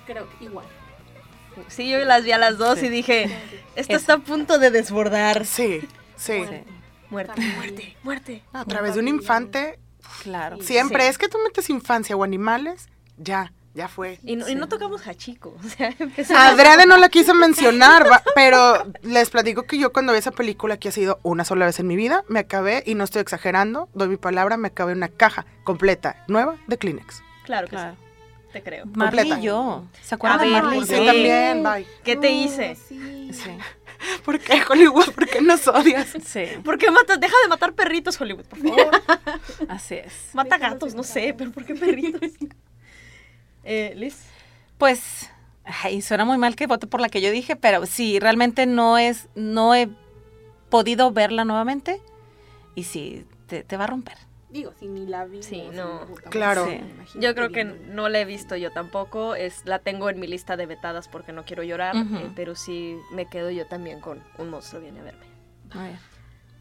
[0.05, 0.65] Creo que igual.
[1.69, 2.85] Sí, yo las vi a las dos Sí.
[2.85, 3.23] y dije,
[3.75, 3.95] esto Esa.
[3.95, 5.45] está a punto de desbordar.
[5.45, 5.81] Sí,
[6.17, 6.43] sí.
[6.47, 6.63] Sí,
[7.11, 7.55] Muerte, También.
[7.57, 8.43] muerte, muerte.
[8.53, 9.77] A través de un infante,
[10.23, 10.57] claro.
[10.61, 11.09] siempre Sí.
[11.09, 12.87] es que tú metes infancia o animales,
[13.17, 14.19] ya, ya fue.
[14.23, 15.55] Y no, y no tocamos Hachiko.
[15.63, 20.13] O sea, empezamos- Adriana no la quiso mencionar, va- pero les platico que yo cuando
[20.13, 22.95] vi esa película, que ha sido una sola vez en mi vida, me acabé, y
[22.95, 27.21] no estoy exagerando, doy mi palabra, me acabé una caja completa, nueva, de Kleenex.
[27.45, 27.95] Claro que Claro.
[27.99, 28.05] sí,
[28.51, 28.85] te creo.
[28.85, 29.39] Marley Completa.
[29.39, 29.83] y yo.
[30.01, 30.99] ¿Se acuerdan A de Marley y ¿por Sí, yo?
[31.01, 31.05] qué?
[31.07, 31.87] también, bye.
[32.03, 32.75] ¿Qué te hice?
[32.75, 33.29] Sí.
[33.33, 33.49] Sí.
[34.25, 35.11] ¿Por qué, Hollywood?
[35.13, 36.07] ¿Por qué nos odias?
[36.25, 37.19] Sí, ¿Por qué matas?
[37.19, 39.01] Deja de matar perritos, Hollywood, por favor.
[39.69, 40.13] así es.
[40.33, 42.31] Mata gatos, no sé, pero ¿por qué perritos?
[43.63, 44.17] Eh, Liz.
[44.79, 45.29] Pues,
[45.83, 48.97] ay, suena muy mal que vote por la que yo dije, pero sí, realmente no
[48.97, 49.87] es, no he
[50.69, 52.01] podido verla nuevamente
[52.73, 54.17] y sí, te, te va a romper.
[54.51, 55.41] Digo, si ni la vi.
[55.43, 56.05] Sí, no.
[56.29, 56.65] Claro.
[56.65, 57.19] Sí.
[57.19, 59.33] Yo creo que no la he visto yo tampoco.
[59.35, 61.95] Es, la tengo en mi lista de vetadas porque no quiero llorar.
[61.95, 65.25] Eh, pero sí me quedo yo también con un monstruo viene a verme.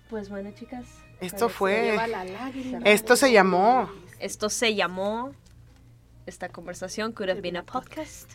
[0.08, 0.86] Pues bueno, chicas.
[1.20, 2.78] Esto fue- la lágrima.
[2.84, 3.90] Esto se llamó.
[4.18, 5.32] Esto se llamó.
[6.26, 8.30] Esta conversación could have been a podcast.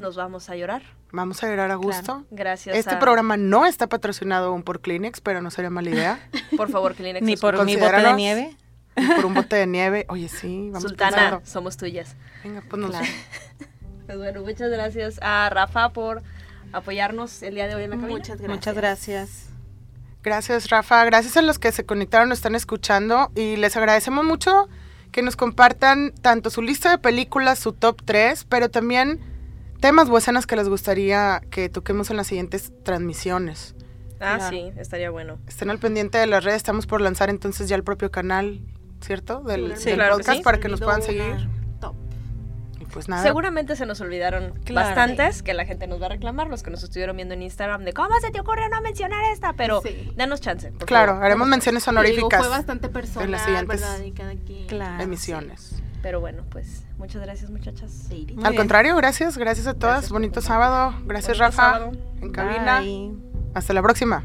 [0.00, 0.82] Nos vamos a llorar.
[1.12, 2.24] Vamos a llorar a gusto.
[2.30, 2.76] Gracias.
[2.76, 6.30] Este a- programa no está patrocinado aún por Kleenex, pero no sería mala idea.
[6.56, 7.24] Por favor, Kleenex.
[7.26, 8.56] Ni por mi bote de nieve.
[8.98, 10.06] Y por un bote de nieve.
[10.08, 11.40] Oye, sí, vamos Sultana, pensando.
[11.46, 12.16] somos tuyas.
[12.44, 13.06] Venga, pues Claro.
[14.06, 16.22] Pues bueno, muchas gracias a Rafa por
[16.72, 18.12] apoyarnos el día de hoy en la cabina.
[18.16, 18.50] Muchas gracias.
[18.56, 19.44] Muchas gracias.
[20.22, 21.04] Gracias, Rafa.
[21.04, 24.68] Gracias a los que se conectaron, nos están escuchando y les agradecemos mucho
[25.12, 29.20] que nos compartan tanto su lista de películas, su top 3, pero también
[29.80, 33.74] temas o escenas que les gustaría que toquemos en las siguientes transmisiones.
[34.20, 34.48] Ah, Claro.
[34.50, 35.38] sí, estaría bueno.
[35.46, 38.60] Estén al pendiente de las redes, estamos por lanzar entonces ya el propio canal,
[39.00, 39.40] ¿cierto?
[39.40, 40.44] Del, Sí, del claro que podcast sí.
[40.44, 41.48] para que nos puedan seguir.
[41.80, 41.94] Top.
[42.80, 43.22] Y pues nada.
[43.22, 44.86] Seguramente se nos olvidaron Claro.
[44.88, 47.84] bastantes que la gente nos va a reclamar, los que nos estuvieron viendo en Instagram,
[47.84, 50.12] de cómo se te ocurrió no mencionar esta, pero Sí.
[50.16, 50.70] danos chance.
[50.72, 51.24] por Claro, favor.
[51.24, 54.00] haremos menciones Digo, honoríficas fue bastante personal, en las siguientes ¿verdad?
[54.04, 54.66] Y cada quien.
[54.66, 55.02] Claro.
[55.02, 55.82] emisiones.
[56.02, 58.06] Pero bueno, pues muchas gracias muchachas.
[58.10, 58.54] Al bien.
[58.56, 59.94] contrario, gracias, gracias a todas.
[59.94, 60.94] Gracias Bonito sábado.
[61.06, 61.72] Gracias, Bonito Rafa.
[61.72, 61.92] sábado.
[62.22, 62.80] En cabina.
[62.80, 63.12] Bye.
[63.54, 64.24] Hasta la próxima.